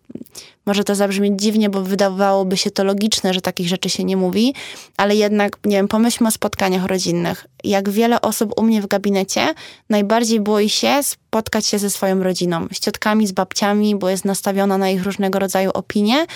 może 0.66 0.85
to 0.85 0.94
zabrzmieć 0.94 1.33
dziwnie, 1.40 1.70
bo 1.70 1.81
wydawałoby 1.81 2.57
się 2.57 2.70
to 2.70 2.85
logiczne, 2.85 3.35
że 3.35 3.40
takich 3.40 3.68
rzeczy 3.68 3.90
się 3.90 4.05
nie 4.05 4.16
mówi, 4.16 4.55
ale 4.96 5.16
jednak, 5.16 5.59
nie 5.64 5.77
wiem, 5.77 5.88
pomyślmy 5.88 6.29
o 6.29 6.31
spotkaniach 6.31 6.85
rodzinnych. 6.85 7.46
Jak 7.64 7.90
wiele 7.90 8.20
osób 8.20 8.53
u 8.57 8.62
mnie 8.62 8.83
w 8.83 8.87
gabinecie 8.87 9.55
najbardziej 9.90 10.40
boi 10.40 10.68
się 10.68 11.03
spotkać 11.03 11.66
się 11.66 11.79
ze 11.79 11.90
swoją 11.90 12.22
rodziną, 12.22 12.66
z 12.72 12.81
ciotkami, 12.81 13.27
z 13.27 13.33
babciami, 13.33 13.96
bo 13.96 14.09
jest 14.09 14.24
nastawiona 14.24 14.79
na 14.79 14.90
ich 14.90 15.03
różnego 15.05 15.38
rodzaju 15.38 15.70
opinie. 15.74 16.27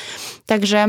Także 0.46 0.86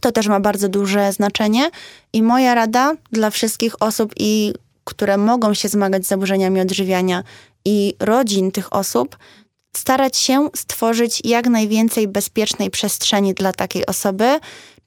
to 0.00 0.12
też 0.12 0.28
ma 0.28 0.40
bardzo 0.40 0.68
duże 0.68 1.12
znaczenie. 1.12 1.70
I 2.12 2.22
moja 2.22 2.54
rada 2.54 2.94
dla 3.12 3.30
wszystkich 3.30 3.82
osób, 3.82 4.12
i, 4.16 4.52
które 4.84 5.16
mogą 5.16 5.54
się 5.54 5.68
zmagać 5.68 6.04
z 6.04 6.08
zaburzeniami 6.08 6.60
odżywiania 6.60 7.22
i 7.64 7.94
rodzin 8.00 8.52
tych 8.52 8.72
osób, 8.72 9.16
starać 9.76 10.16
się 10.16 10.48
stworzyć 10.56 11.22
jak 11.24 11.46
najwięcej 11.46 12.08
bezpiecznej 12.08 12.70
przestrzeni 12.70 13.34
dla 13.34 13.52
takiej 13.52 13.86
osoby, 13.86 14.38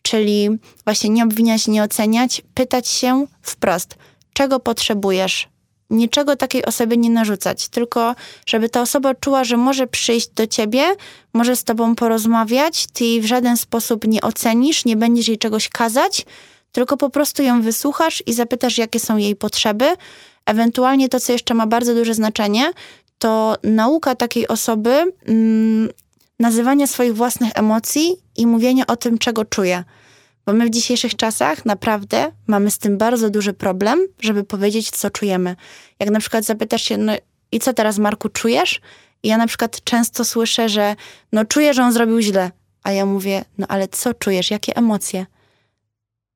czyli 0.03 0.49
właśnie 0.83 1.09
nie 1.09 1.23
obwiniać, 1.23 1.67
nie 1.67 1.83
oceniać, 1.83 2.41
pytać 2.53 2.87
się 2.87 3.25
wprost, 3.41 3.95
czego 4.33 4.59
potrzebujesz, 4.59 5.49
niczego 5.89 6.35
takiej 6.35 6.65
osobie 6.65 6.97
nie 6.97 7.09
narzucać, 7.09 7.67
tylko 7.67 8.15
żeby 8.45 8.69
ta 8.69 8.81
osoba 8.81 9.15
czuła, 9.15 9.43
że 9.43 9.57
może 9.57 9.87
przyjść 9.87 10.29
do 10.29 10.47
ciebie, 10.47 10.83
może 11.33 11.55
z 11.55 11.63
tobą 11.63 11.95
porozmawiać, 11.95 12.87
ty 12.93 13.05
jej 13.05 13.21
w 13.21 13.25
żaden 13.25 13.57
sposób 13.57 14.07
nie 14.07 14.21
ocenisz, 14.21 14.85
nie 14.85 14.95
będziesz 14.95 15.27
jej 15.27 15.37
czegoś 15.37 15.69
kazać, 15.69 16.25
tylko 16.71 16.97
po 16.97 17.09
prostu 17.09 17.43
ją 17.43 17.61
wysłuchasz 17.61 18.23
i 18.25 18.33
zapytasz, 18.33 18.77
jakie 18.77 18.99
są 18.99 19.17
jej 19.17 19.35
potrzeby. 19.35 19.85
Ewentualnie 20.45 21.09
to, 21.09 21.19
co 21.19 21.31
jeszcze 21.31 21.53
ma 21.53 21.67
bardzo 21.67 21.93
duże 21.93 22.13
znaczenie, 22.13 22.71
to 23.19 23.55
nauka 23.63 24.15
takiej 24.15 24.47
osoby 24.47 25.13
mm, 25.25 25.89
nazywania 26.39 26.87
swoich 26.87 27.15
własnych 27.15 27.51
emocji 27.55 28.15
i 28.37 28.47
mówienia 28.47 28.87
o 28.87 28.95
tym, 28.95 29.17
czego 29.17 29.45
czuje. 29.45 29.83
Bo 30.49 30.53
my 30.53 30.65
w 30.65 30.69
dzisiejszych 30.69 31.15
czasach 31.15 31.65
naprawdę 31.65 32.31
mamy 32.47 32.71
z 32.71 32.77
tym 32.77 32.97
bardzo 32.97 33.29
duży 33.29 33.53
problem, 33.53 33.99
żeby 34.19 34.43
powiedzieć, 34.43 34.89
co 34.89 35.09
czujemy. 35.09 35.55
Jak 35.99 36.09
na 36.09 36.19
przykład 36.19 36.45
zapytasz 36.45 36.83
się, 36.83 36.97
no 36.97 37.13
i 37.51 37.59
co 37.59 37.73
teraz, 37.73 37.97
Marku, 37.97 38.29
czujesz? 38.29 38.81
I 39.23 39.27
ja 39.27 39.37
na 39.37 39.47
przykład 39.47 39.83
często 39.83 40.25
słyszę, 40.25 40.69
że 40.69 40.95
no 41.31 41.45
czuję, 41.45 41.73
że 41.73 41.83
on 41.83 41.93
zrobił 41.93 42.21
źle. 42.21 42.51
A 42.83 42.91
ja 42.91 43.05
mówię, 43.05 43.45
no 43.57 43.67
ale 43.67 43.87
co 43.87 44.13
czujesz? 44.13 44.51
Jakie 44.51 44.75
emocje? 44.75 45.25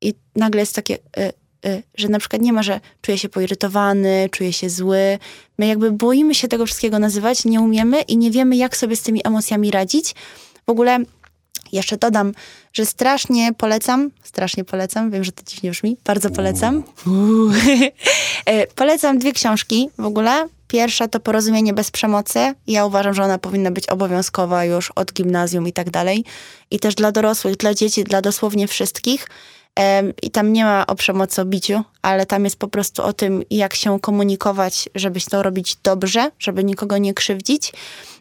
I 0.02 0.14
nagle 0.36 0.62
jest 0.62 0.76
takie, 0.76 0.96
y, 0.96 1.34
y, 1.66 1.84
że 1.96 2.10
na 2.10 2.20
przykład 2.20 2.42
nie 2.42 2.54
ma, 2.54 2.64
że 2.64 2.80
czuję 3.02 3.18
się 3.18 3.30
poirytowany, 3.30 4.30
czuję 4.32 4.54
się 4.54 4.70
zły. 4.70 5.20
My 5.58 5.68
jakby 5.68 5.92
boimy 5.92 6.36
się 6.36 6.48
tego 6.48 6.66
wszystkiego 6.66 7.00
nazywać, 7.00 7.46
nie 7.46 7.62
umiemy 7.62 8.02
i 8.02 8.18
nie 8.18 8.32
wiemy, 8.32 8.56
jak 8.56 8.78
sobie 8.78 8.96
z 8.96 9.02
tymi 9.02 9.22
emocjami 9.24 9.72
radzić. 9.72 10.16
W 10.68 10.70
ogóle 10.70 11.00
jeszcze 11.74 11.98
dodam, 11.98 12.34
że 12.74 12.86
strasznie 12.86 13.54
polecam, 13.54 14.12
strasznie 14.24 14.64
polecam, 14.64 15.12
wiem, 15.12 15.24
że 15.24 15.32
to 15.32 15.44
dziwnie 15.46 15.72
brzmi, 15.72 15.98
bardzo 16.06 16.30
polecam. 16.30 16.84
E, 18.46 18.68
polecam 18.68 19.18
dwie 19.18 19.32
książki 19.32 19.90
w 19.98 20.06
ogóle. 20.06 20.48
Pierwsza 20.68 21.08
to 21.08 21.20
Porozumienie 21.20 21.74
bez 21.74 21.92
przemocy. 21.92 22.54
Ja 22.68 22.86
uważam, 22.86 23.14
że 23.14 23.24
ona 23.24 23.38
powinna 23.38 23.72
być 23.72 23.88
obowiązkowa 23.88 24.66
już 24.66 24.92
od 24.92 25.14
gimnazjum 25.14 25.68
i 25.68 25.74
tak 25.74 25.90
dalej. 25.90 26.26
I 26.72 26.80
też 26.80 26.96
dla 26.96 27.12
dorosłych, 27.12 27.58
dla 27.58 27.74
dzieci, 27.74 28.04
dla 28.04 28.22
dosłownie 28.22 28.68
wszystkich. 28.68 29.28
I 30.22 30.32
tam 30.32 30.54
nie 30.54 30.66
ma 30.66 30.88
o 30.88 30.96
przemocy, 30.96 31.42
o 31.42 31.46
biciu, 31.46 31.84
ale 32.02 32.26
tam 32.26 32.44
jest 32.44 32.56
po 32.60 32.68
prostu 32.68 33.04
o 33.04 33.14
tym, 33.14 33.44
jak 33.50 33.76
się 33.76 34.00
komunikować, 34.00 34.90
żeby 34.96 35.22
to 35.22 35.44
robić 35.44 35.76
dobrze, 35.84 36.32
żeby 36.40 36.64
nikogo 36.64 36.98
nie 36.98 37.14
krzywdzić. 37.14 37.74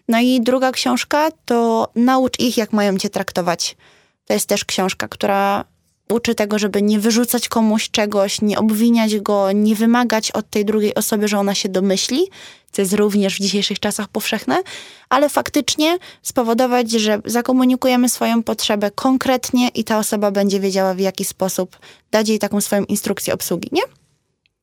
No 0.08 0.20
i 0.20 0.40
druga 0.40 0.72
książka 0.72 1.28
to 1.44 1.88
Naucz 1.94 2.40
ich, 2.40 2.56
jak 2.56 2.72
mają 2.72 2.98
cię 2.98 3.10
traktować. 3.10 3.76
To 4.24 4.34
jest 4.34 4.48
też 4.48 4.64
książka, 4.64 5.08
która 5.08 5.64
uczy 6.10 6.34
tego, 6.34 6.58
żeby 6.58 6.82
nie 6.82 7.00
wyrzucać 7.00 7.48
komuś 7.48 7.90
czegoś, 7.90 8.40
nie 8.42 8.58
obwiniać 8.58 9.20
go, 9.20 9.52
nie 9.52 9.74
wymagać 9.74 10.30
od 10.30 10.50
tej 10.50 10.64
drugiej 10.64 10.94
osoby, 10.94 11.28
że 11.28 11.38
ona 11.38 11.54
się 11.54 11.68
domyśli, 11.68 12.26
co 12.72 12.82
jest 12.82 12.94
również 12.94 13.36
w 13.36 13.40
dzisiejszych 13.40 13.80
czasach 13.80 14.08
powszechne, 14.08 14.62
ale 15.08 15.28
faktycznie 15.28 15.98
spowodować, 16.22 16.90
że 16.90 17.20
zakomunikujemy 17.24 18.08
swoją 18.08 18.42
potrzebę 18.42 18.90
konkretnie 18.90 19.68
i 19.68 19.84
ta 19.84 19.98
osoba 19.98 20.30
będzie 20.30 20.60
wiedziała 20.60 20.94
w 20.94 21.00
jaki 21.00 21.24
sposób 21.24 21.78
dać 22.10 22.28
jej 22.28 22.38
taką 22.38 22.60
swoją 22.60 22.84
instrukcję 22.84 23.34
obsługi, 23.34 23.68
nie? 23.72 23.82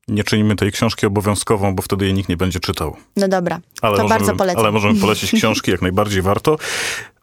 Nie 0.08 0.24
czynimy 0.24 0.56
tej 0.56 0.72
książki 0.72 1.06
obowiązkową, 1.06 1.76
bo 1.76 1.82
wtedy 1.82 2.06
jej 2.06 2.14
nikt 2.14 2.30
nie 2.30 2.38
będzie 2.38 2.60
czytał. 2.60 2.96
No 3.16 3.28
dobra, 3.28 3.60
ale 3.82 3.98
to 3.98 4.04
możemy, 4.04 4.20
bardzo 4.20 4.36
polecam. 4.36 4.62
Ale 4.62 4.72
możemy 4.72 5.00
polecić 5.00 5.32
książki, 5.40 5.72
jak 5.72 5.82
najbardziej 5.82 6.22
warto. 6.22 6.58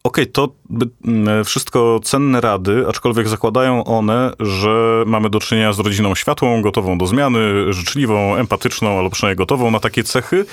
Okej, 0.06 0.24
okay, 0.24 0.32
to 0.32 0.48
mm, 1.04 1.44
wszystko 1.44 2.00
cenne 2.04 2.40
rady, 2.40 2.84
aczkolwiek 2.88 3.28
zakładają 3.28 3.84
one, 3.84 4.32
że 4.40 5.04
mamy 5.06 5.30
do 5.30 5.40
czynienia 5.40 5.72
z 5.72 5.78
rodziną 5.78 6.14
światłą, 6.14 6.62
gotową 6.62 6.98
do 6.98 7.06
zmiany, 7.06 7.72
życzliwą, 7.72 8.36
empatyczną, 8.36 8.98
albo 8.98 9.10
przynajmniej 9.10 9.36
gotową 9.36 9.70
na 9.70 9.80
takie 9.80 10.04
cechy. 10.04 10.46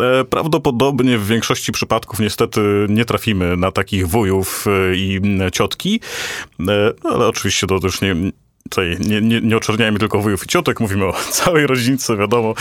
E, 0.00 0.24
prawdopodobnie 0.24 1.18
w 1.18 1.26
większości 1.26 1.72
przypadków 1.72 2.20
niestety 2.20 2.60
nie 2.88 3.04
trafimy 3.04 3.56
na 3.56 3.72
takich 3.72 4.08
wujów 4.08 4.64
e, 4.66 4.96
i 4.96 5.20
ciotki, 5.52 6.00
e, 6.68 6.92
ale 7.04 7.26
oczywiście 7.26 7.66
to 7.66 7.80
też 7.80 8.00
nie, 8.00 8.16
tutaj 8.70 8.96
nie, 9.00 9.20
nie, 9.20 9.40
nie 9.40 9.56
oczerniajmy 9.56 9.98
tylko 9.98 10.20
wujów 10.20 10.44
i 10.44 10.46
ciotek, 10.46 10.80
mówimy 10.80 11.06
o 11.06 11.12
całej 11.30 11.66
rodzince, 11.66 12.16
wiadomo. 12.16 12.54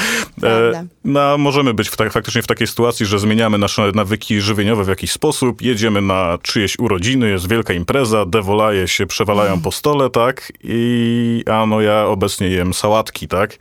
E, 0.44 0.86
no, 1.04 1.38
możemy 1.38 1.74
być 1.74 1.90
w 1.90 1.98
ta, 1.98 2.10
faktycznie 2.10 2.42
w 2.42 2.48
takiej 2.48 2.68
sytuacji, 2.68 3.06
że 3.06 3.20
zmieniamy 3.20 3.58
nasze 3.58 3.92
nawyki 3.96 4.42
żywieniowe 4.42 4.84
w 4.84 4.88
jakiś 4.88 5.12
sposób, 5.12 5.62
jedziemy 5.62 6.02
na 6.02 6.38
czyjeś 6.42 6.80
urodziny, 6.80 7.30
jest 7.30 7.50
wielka 7.50 7.74
impreza, 7.74 8.26
dewolaje 8.26 8.88
się 8.88 9.06
przewalają 9.06 9.62
po 9.62 9.72
stole, 9.72 10.10
tak? 10.10 10.54
I 10.64 11.44
a 11.52 11.66
no 11.66 11.82
ja 11.82 12.06
obecnie 12.06 12.48
jem 12.48 12.74
sałatki, 12.74 13.28
tak? 13.28 13.58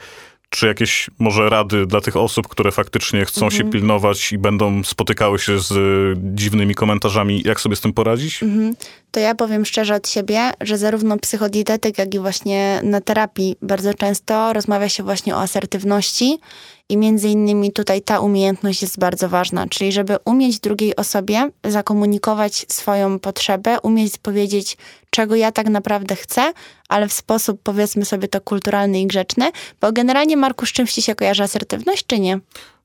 Czy 0.49 0.67
jakieś 0.67 1.11
może 1.19 1.49
rady 1.49 1.87
dla 1.87 2.01
tych 2.01 2.17
osób, 2.17 2.49
które 2.49 2.73
faktycznie 2.73 3.25
chcą 3.25 3.47
mhm. 3.47 3.53
się 3.53 3.71
pilnować 3.71 4.33
i 4.33 4.39
będą 4.39 4.85
spotykały 4.85 5.39
się 5.39 5.61
z 5.61 5.71
y, 5.71 6.15
dziwnymi 6.19 6.75
komentarzami, 6.75 7.43
jak 7.45 7.61
sobie 7.61 7.77
z 7.77 7.81
tym 7.81 7.93
poradzić? 7.93 8.43
Mhm. 8.43 8.75
To 9.11 9.21
ja 9.21 9.35
powiem 9.35 9.65
szczerze 9.65 9.95
od 9.95 10.09
siebie, 10.09 10.51
że 10.61 10.79
zarówno 10.79 11.19
psychodietetyk, 11.19 11.99
jak 11.99 12.15
i 12.15 12.19
właśnie 12.19 12.81
na 12.83 13.01
terapii 13.01 13.57
bardzo 13.63 13.95
często 13.95 14.53
rozmawia 14.53 14.89
się 14.89 15.03
właśnie 15.03 15.35
o 15.35 15.41
asertywności 15.41 16.39
i 16.89 16.97
między 16.97 17.29
innymi 17.29 17.73
tutaj 17.73 18.03
ta 18.03 18.21
umiejętność 18.21 18.83
jest 18.83 18.99
bardzo 18.99 19.29
ważna, 19.29 19.67
czyli 19.67 19.93
żeby 19.93 20.17
umieć 20.25 20.61
drugiej 20.61 20.97
osobie 20.97 21.51
zakomunikować 21.65 22.67
swoją 22.69 23.19
potrzebę, 23.19 23.81
umieć 23.81 24.19
powiedzieć, 24.19 24.77
czego 25.11 25.35
ja 25.35 25.53
tak 25.53 25.69
naprawdę 25.69 26.17
chcę, 26.17 26.53
ale 26.89 27.09
w 27.09 27.13
sposób, 27.13 27.61
powiedzmy 27.63 28.05
sobie 28.05 28.29
to, 28.29 28.41
kulturalny 28.41 29.01
i 29.01 29.07
grzeczny, 29.07 29.51
bo 29.81 29.93
generalnie, 29.93 30.37
Marku, 30.37 30.67
z 30.67 30.73
czymś 30.73 30.93
ci 30.93 31.03
się 31.03 31.15
kojarzy 31.15 31.43
asertywność, 31.43 32.07
czy 32.07 32.21
nie? 32.21 32.39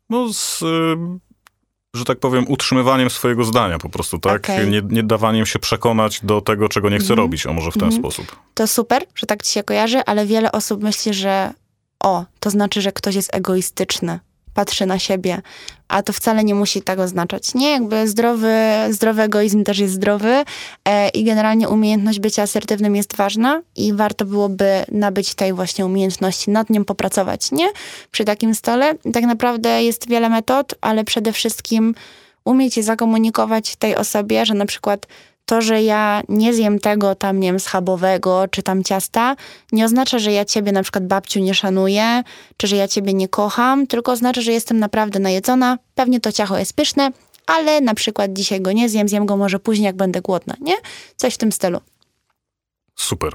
No 0.09 0.33
z... 0.33 0.59
że 1.95 2.05
tak 2.05 2.19
powiem, 2.19 2.45
utrzymywaniem 2.47 3.09
swojego 3.09 3.43
zdania 3.43 3.79
po 3.79 3.89
prostu, 3.89 4.19
tak? 4.19 4.41
Okay. 4.45 4.67
Nie, 4.67 4.81
nie, 4.89 5.03
dawaniem 5.03 5.45
się 5.45 5.59
przekonać 5.59 6.19
do 6.23 6.41
tego, 6.41 6.69
czego 6.69 6.89
nie 6.89 6.97
chcę 6.97 7.13
mm. 7.13 7.17
robić, 7.17 7.45
a 7.45 7.53
może 7.53 7.71
w 7.71 7.73
ten 7.73 7.83
mm. 7.83 7.99
sposób. 7.99 8.35
To 8.53 8.67
super, 8.67 9.03
że 9.15 9.27
tak 9.27 9.43
ci 9.43 9.51
się 9.51 9.63
kojarzy, 9.63 10.05
ale 10.05 10.25
wiele 10.25 10.51
osób 10.51 10.83
myśli, 10.83 11.13
że 11.13 11.53
o, 12.03 12.25
to 12.39 12.49
znaczy, 12.49 12.81
że 12.81 12.91
ktoś 12.91 13.15
jest 13.15 13.35
egoistyczny, 13.35 14.19
patrzy 14.53 14.85
na 14.85 14.99
siebie, 14.99 15.41
a 15.87 16.03
to 16.03 16.13
wcale 16.13 16.43
nie 16.43 16.55
musi 16.55 16.81
tak 16.81 16.99
oznaczać. 16.99 17.53
Nie, 17.53 17.71
jakby 17.71 18.07
zdrowy, 18.07 18.53
zdrowy 18.89 19.21
egoizm 19.21 19.63
też 19.63 19.79
jest 19.79 19.93
zdrowy 19.93 20.43
e, 20.85 21.09
i 21.09 21.23
generalnie 21.23 21.69
umiejętność 21.69 22.19
bycia 22.19 22.43
asertywnym 22.43 22.95
jest 22.95 23.15
ważna 23.15 23.61
i 23.75 23.93
warto 23.93 24.25
byłoby 24.25 24.85
nabyć 24.91 25.35
tej 25.35 25.53
właśnie 25.53 25.85
umiejętności, 25.85 26.51
nad 26.51 26.69
nią 26.69 26.85
popracować, 26.85 27.51
nie? 27.51 27.69
Przy 28.11 28.25
takim 28.25 28.55
stole 28.55 28.93
tak 29.13 29.23
naprawdę 29.23 29.83
jest 29.83 30.09
wiele 30.09 30.29
metod, 30.29 30.75
ale 30.81 31.03
przede 31.03 31.33
wszystkim 31.33 31.95
umieć 32.45 32.83
zakomunikować 32.83 33.75
tej 33.75 33.95
osobie, 33.95 34.45
że 34.45 34.53
na 34.53 34.65
przykład 34.65 35.07
to, 35.45 35.61
że 35.61 35.81
ja 35.81 36.21
nie 36.29 36.53
zjem 36.53 36.79
tego 36.79 37.15
tam, 37.15 37.39
nie 37.39 37.47
wiem, 37.47 37.59
schabowego 37.59 38.45
czy 38.51 38.63
tam 38.63 38.83
ciasta, 38.83 39.35
nie 39.71 39.85
oznacza, 39.85 40.19
że 40.19 40.31
ja 40.31 40.45
ciebie 40.45 40.71
na 40.71 40.83
przykład 40.83 41.07
babciu 41.07 41.39
nie 41.39 41.53
szanuję, 41.53 42.23
czy 42.57 42.67
że 42.67 42.75
ja 42.75 42.87
ciebie 42.87 43.13
nie 43.13 43.27
kocham, 43.27 43.87
tylko 43.87 44.11
oznacza, 44.11 44.41
że 44.41 44.51
jestem 44.51 44.79
naprawdę 44.79 45.19
najedzona. 45.19 45.77
Pewnie 45.95 46.19
to 46.19 46.31
ciacho 46.31 46.57
jest 46.57 46.73
pyszne, 46.73 47.11
ale 47.47 47.81
na 47.81 47.93
przykład 47.93 48.33
dzisiaj 48.33 48.61
go 48.61 48.71
nie 48.71 48.89
zjem, 48.89 49.09
zjem 49.09 49.25
go 49.25 49.37
może 49.37 49.59
później, 49.59 49.85
jak 49.85 49.95
będę 49.95 50.21
głodna, 50.21 50.55
nie? 50.61 50.75
Coś 51.15 51.33
w 51.33 51.37
tym 51.37 51.51
stylu. 51.51 51.79
Super. 52.95 53.33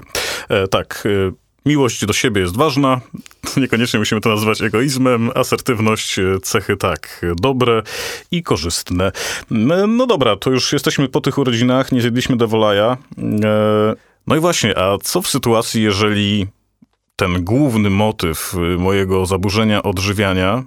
E, 0.49 0.67
tak. 0.67 1.03
E 1.05 1.46
Miłość 1.67 2.05
do 2.05 2.13
siebie 2.13 2.41
jest 2.41 2.57
ważna, 2.57 3.01
niekoniecznie 3.57 3.99
musimy 3.99 4.21
to 4.21 4.29
nazywać 4.29 4.61
egoizmem. 4.61 5.31
Asertywność, 5.35 6.19
e, 6.19 6.39
cechy 6.43 6.77
tak, 6.77 7.25
dobre 7.35 7.83
i 8.31 8.43
korzystne. 8.43 9.11
No 9.87 10.07
dobra, 10.07 10.35
to 10.35 10.51
już 10.51 10.73
jesteśmy 10.73 11.09
po 11.09 11.21
tych 11.21 11.37
urodzinach, 11.37 11.91
nie 11.91 12.01
zjedliśmy 12.01 12.37
devolaja. 12.37 12.97
E, 13.43 13.95
no 14.27 14.35
i 14.35 14.39
właśnie, 14.39 14.77
a 14.77 14.97
co 14.97 15.21
w 15.21 15.27
sytuacji, 15.27 15.83
jeżeli 15.83 16.47
ten 17.15 17.43
główny 17.43 17.89
motyw 17.89 18.55
e, 18.55 18.77
mojego 18.77 19.25
zaburzenia 19.25 19.83
odżywiania 19.83 20.63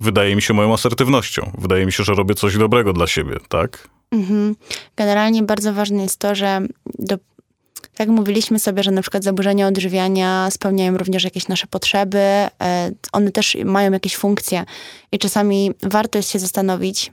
wydaje 0.00 0.36
mi 0.36 0.42
się 0.42 0.54
moją 0.54 0.74
asertywnością. 0.74 1.50
Wydaje 1.58 1.86
mi 1.86 1.92
się, 1.92 2.04
że 2.04 2.14
robię 2.14 2.34
coś 2.34 2.56
dobrego 2.58 2.92
dla 2.92 3.06
siebie, 3.06 3.36
tak? 3.48 3.88
Mhm. 4.10 4.56
Generalnie 4.96 5.42
bardzo 5.42 5.72
ważne 5.72 6.02
jest 6.02 6.18
to, 6.18 6.34
że 6.34 6.60
do 6.98 7.18
tak 7.94 8.08
mówiliśmy 8.08 8.58
sobie, 8.58 8.82
że 8.82 8.90
na 8.90 9.02
przykład 9.02 9.24
zaburzenia 9.24 9.66
odżywiania 9.66 10.50
spełniają 10.50 10.96
również 10.98 11.24
jakieś 11.24 11.48
nasze 11.48 11.66
potrzeby, 11.66 12.18
e, 12.18 12.50
one 13.12 13.30
też 13.30 13.56
mają 13.64 13.92
jakieś 13.92 14.16
funkcje 14.16 14.64
i 15.12 15.18
czasami 15.18 15.70
warto 15.82 16.18
jest 16.18 16.30
się 16.30 16.38
zastanowić, 16.38 17.12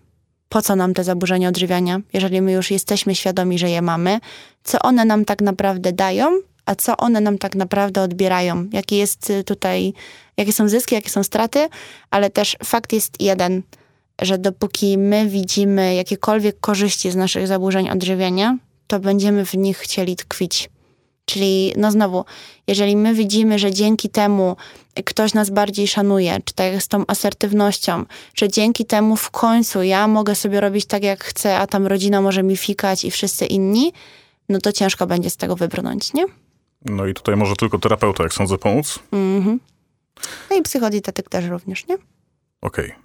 po 0.50 0.62
co 0.62 0.76
nam 0.76 0.94
te 0.94 1.04
zaburzenia 1.04 1.50
odżywiania, 1.50 2.00
jeżeli 2.14 2.42
my 2.42 2.52
już 2.52 2.72
jesteśmy 2.72 3.16
świadomi, 3.16 3.60
że 3.60 3.70
je 3.70 3.82
mamy, 3.82 4.20
co 4.64 4.80
one 4.80 5.06
nam 5.06 5.26
tak 5.26 5.42
naprawdę 5.42 5.94
dają, 5.94 6.42
a 6.66 6.76
co 6.76 6.98
one 6.98 7.22
nam 7.22 7.38
tak 7.38 7.56
naprawdę 7.56 8.02
odbierają, 8.02 8.68
jaki 8.74 8.98
jest 8.98 9.30
y, 9.30 9.44
tutaj, 9.44 9.94
jakie 10.38 10.54
są 10.54 10.70
zyski, 10.70 10.96
jakie 10.96 11.10
są 11.10 11.24
straty, 11.24 11.68
ale 12.12 12.30
też 12.30 12.58
fakt 12.64 12.94
jest 12.94 13.22
jeden, 13.22 13.62
że 14.22 14.38
dopóki 14.38 14.98
my 14.98 15.28
widzimy 15.28 15.96
jakiekolwiek 15.96 16.60
korzyści 16.60 17.12
z 17.12 17.16
naszych 17.16 17.48
zaburzeń 17.48 17.90
odżywiania, 17.90 18.58
to 18.92 19.00
będziemy 19.00 19.46
w 19.46 19.54
nich 19.54 19.78
chcieli 19.78 20.16
tkwić. 20.16 20.70
Czyli, 21.26 21.74
no 21.78 21.92
znowu, 21.92 22.26
jeżeli 22.68 22.96
my 22.96 23.14
widzimy, 23.14 23.60
że 23.60 23.72
dzięki 23.72 24.10
temu 24.10 24.56
ktoś 25.06 25.34
nas 25.34 25.50
bardziej 25.50 25.88
szanuje, 25.88 26.38
czy 26.46 26.54
tak 26.54 26.74
jak 26.74 26.84
z 26.84 26.88
tą 26.88 27.04
asertywnością, 27.08 28.06
że 28.36 28.50
dzięki 28.50 28.86
temu 28.86 29.16
w 29.16 29.32
końcu 29.32 29.84
ja 29.84 30.08
mogę 30.08 30.36
sobie 30.36 30.62
robić 30.62 30.86
tak, 30.86 31.04
jak 31.04 31.24
chcę, 31.24 31.58
a 31.58 31.68
tam 31.68 31.88
rodzina 31.88 32.22
może 32.22 32.44
mi 32.44 32.58
fikać 32.58 33.06
i 33.06 33.12
wszyscy 33.12 33.46
inni, 33.46 33.94
no 34.50 34.60
to 34.60 34.72
ciężko 34.72 35.08
będzie 35.08 35.30
z 35.30 35.38
tego 35.38 35.56
wybrnąć, 35.56 36.14
nie? 36.14 36.26
No 36.86 37.06
i 37.06 37.14
tutaj 37.14 37.36
może 37.36 37.56
tylko 37.56 37.80
terapeuta, 37.80 38.24
jak 38.24 38.34
sądzę, 38.34 38.58
pomóc. 38.58 39.00
Mhm. 39.12 39.60
No 40.50 40.58
i 40.58 40.62
psychodietetyk 40.62 41.30
też 41.30 41.46
również, 41.46 41.88
nie? 41.88 41.96
Okej. 42.62 42.86
Okay. 42.86 42.96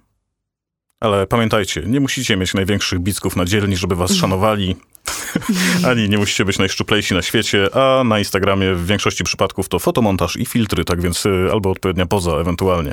Ale 0.99 1.27
pamiętajcie, 1.27 1.83
nie 1.85 1.99
musicie 1.99 2.37
mieć 2.37 2.53
największych 2.53 2.99
bicków 2.99 3.35
na 3.35 3.45
dzielni, 3.45 3.77
żeby 3.77 3.95
was 3.95 4.11
szanowali. 4.11 4.75
Ani 5.89 6.09
nie 6.09 6.17
musicie 6.17 6.45
być 6.45 6.59
najszczuplejsi 6.59 7.13
na 7.13 7.21
świecie, 7.21 7.75
a 7.75 8.03
na 8.03 8.19
Instagramie 8.19 8.73
w 8.73 8.85
większości 8.85 9.23
przypadków 9.23 9.69
to 9.69 9.79
fotomontaż 9.79 10.35
i 10.35 10.45
filtry, 10.45 10.85
tak 10.85 11.01
więc 11.01 11.25
y, 11.25 11.49
albo 11.51 11.71
odpowiednia 11.71 12.05
poza 12.05 12.31
ewentualnie. 12.31 12.91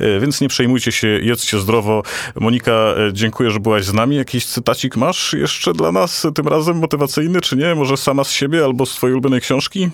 Y, 0.00 0.20
więc 0.20 0.40
nie 0.40 0.48
przejmujcie 0.48 0.92
się, 0.92 1.08
jedzcie 1.08 1.58
zdrowo. 1.58 2.02
Monika, 2.40 2.94
y, 3.08 3.12
dziękuję, 3.12 3.50
że 3.50 3.60
byłaś 3.60 3.84
z 3.84 3.92
nami. 3.92 4.16
Jakiś 4.16 4.46
cytacik 4.46 4.96
masz 4.96 5.32
jeszcze 5.32 5.72
dla 5.72 5.92
nas 5.92 6.26
tym 6.34 6.48
razem 6.48 6.78
motywacyjny, 6.78 7.40
czy 7.40 7.56
nie? 7.56 7.74
Może 7.74 7.96
sama 7.96 8.24
z 8.24 8.30
siebie 8.30 8.64
albo 8.64 8.86
z 8.86 8.94
twojej 8.94 9.12
ulubionej 9.12 9.40
książki? 9.40 9.90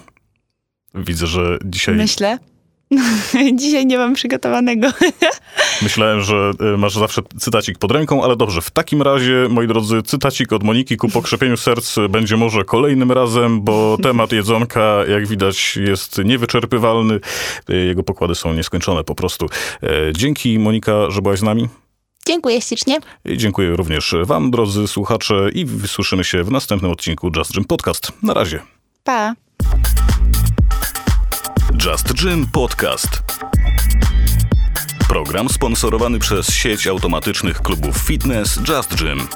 Widzę, 0.95 1.27
że 1.27 1.59
dzisiaj... 1.65 1.95
Myślę. 1.95 2.39
Dzisiaj 3.55 3.87
nie 3.87 3.99
mam 3.99 4.15
przygotowanego. 4.15 4.89
Myślałem, 5.83 6.21
że 6.21 6.53
y, 6.75 6.79
masz 6.79 6.95
zawsze 6.95 7.23
cytacik 7.39 7.79
pod 7.79 7.93
ręką, 7.93 8.25
ale 8.25 8.37
dobrze. 8.37 8.61
W 8.61 8.71
takim 8.71 9.03
razie, 9.03 9.47
moi 9.51 9.67
drodzy, 9.67 10.03
cytacik 10.03 10.53
od 10.53 10.63
Moniki 10.63 10.97
ku 10.97 11.09
pokrzepieniu 11.09 11.57
serc 11.57 11.97
będzie 12.11 12.37
może 12.37 12.65
kolejnym 12.65 13.13
razem, 13.13 13.63
bo 13.63 13.97
temat 14.03 14.33
jedzonka, 14.33 15.05
jak 15.09 15.27
widać, 15.27 15.77
jest 15.77 16.21
niewyczerpywalny. 16.25 17.21
Y, 17.71 17.77
jego 17.77 18.03
pokłady 18.03 18.35
są 18.35 18.55
nieskończone 18.55 19.05
po 19.05 19.15
prostu. 19.15 19.47
Y, 19.83 19.89
dzięki, 20.17 20.59
Monika, 20.59 21.11
że 21.11 21.23
byłaś 21.23 21.39
z 21.39 21.43
nami. 21.43 21.69
Dziękuję 22.27 22.61
ślicznie. 22.61 22.99
I 23.25 23.39
dziękuję 23.39 23.77
również 23.77 24.15
wam, 24.25 24.51
drodzy 24.51 24.89
słuchacze, 24.89 25.51
i 25.55 25.65
wysłyszymy 25.65 26.25
się 26.25 26.45
w 26.45 26.51
następnym 26.51 26.91
odcinku 26.91 27.31
Just 27.37 27.53
Dream 27.53 27.65
Podcast. 27.65 28.13
Na 28.23 28.35
razie. 28.35 28.61
Pa. 29.05 29.48
Just 31.85 32.13
Gym 32.13 32.47
Podcast. 32.53 33.23
Program 35.09 35.49
sponsorowany 35.49 36.19
przez 36.19 36.51
sieć 36.51 36.87
automatycznych 36.87 37.63
klubów 37.63 37.97
fitness 37.97 38.61
Just 38.69 38.95
Gym. 38.95 39.29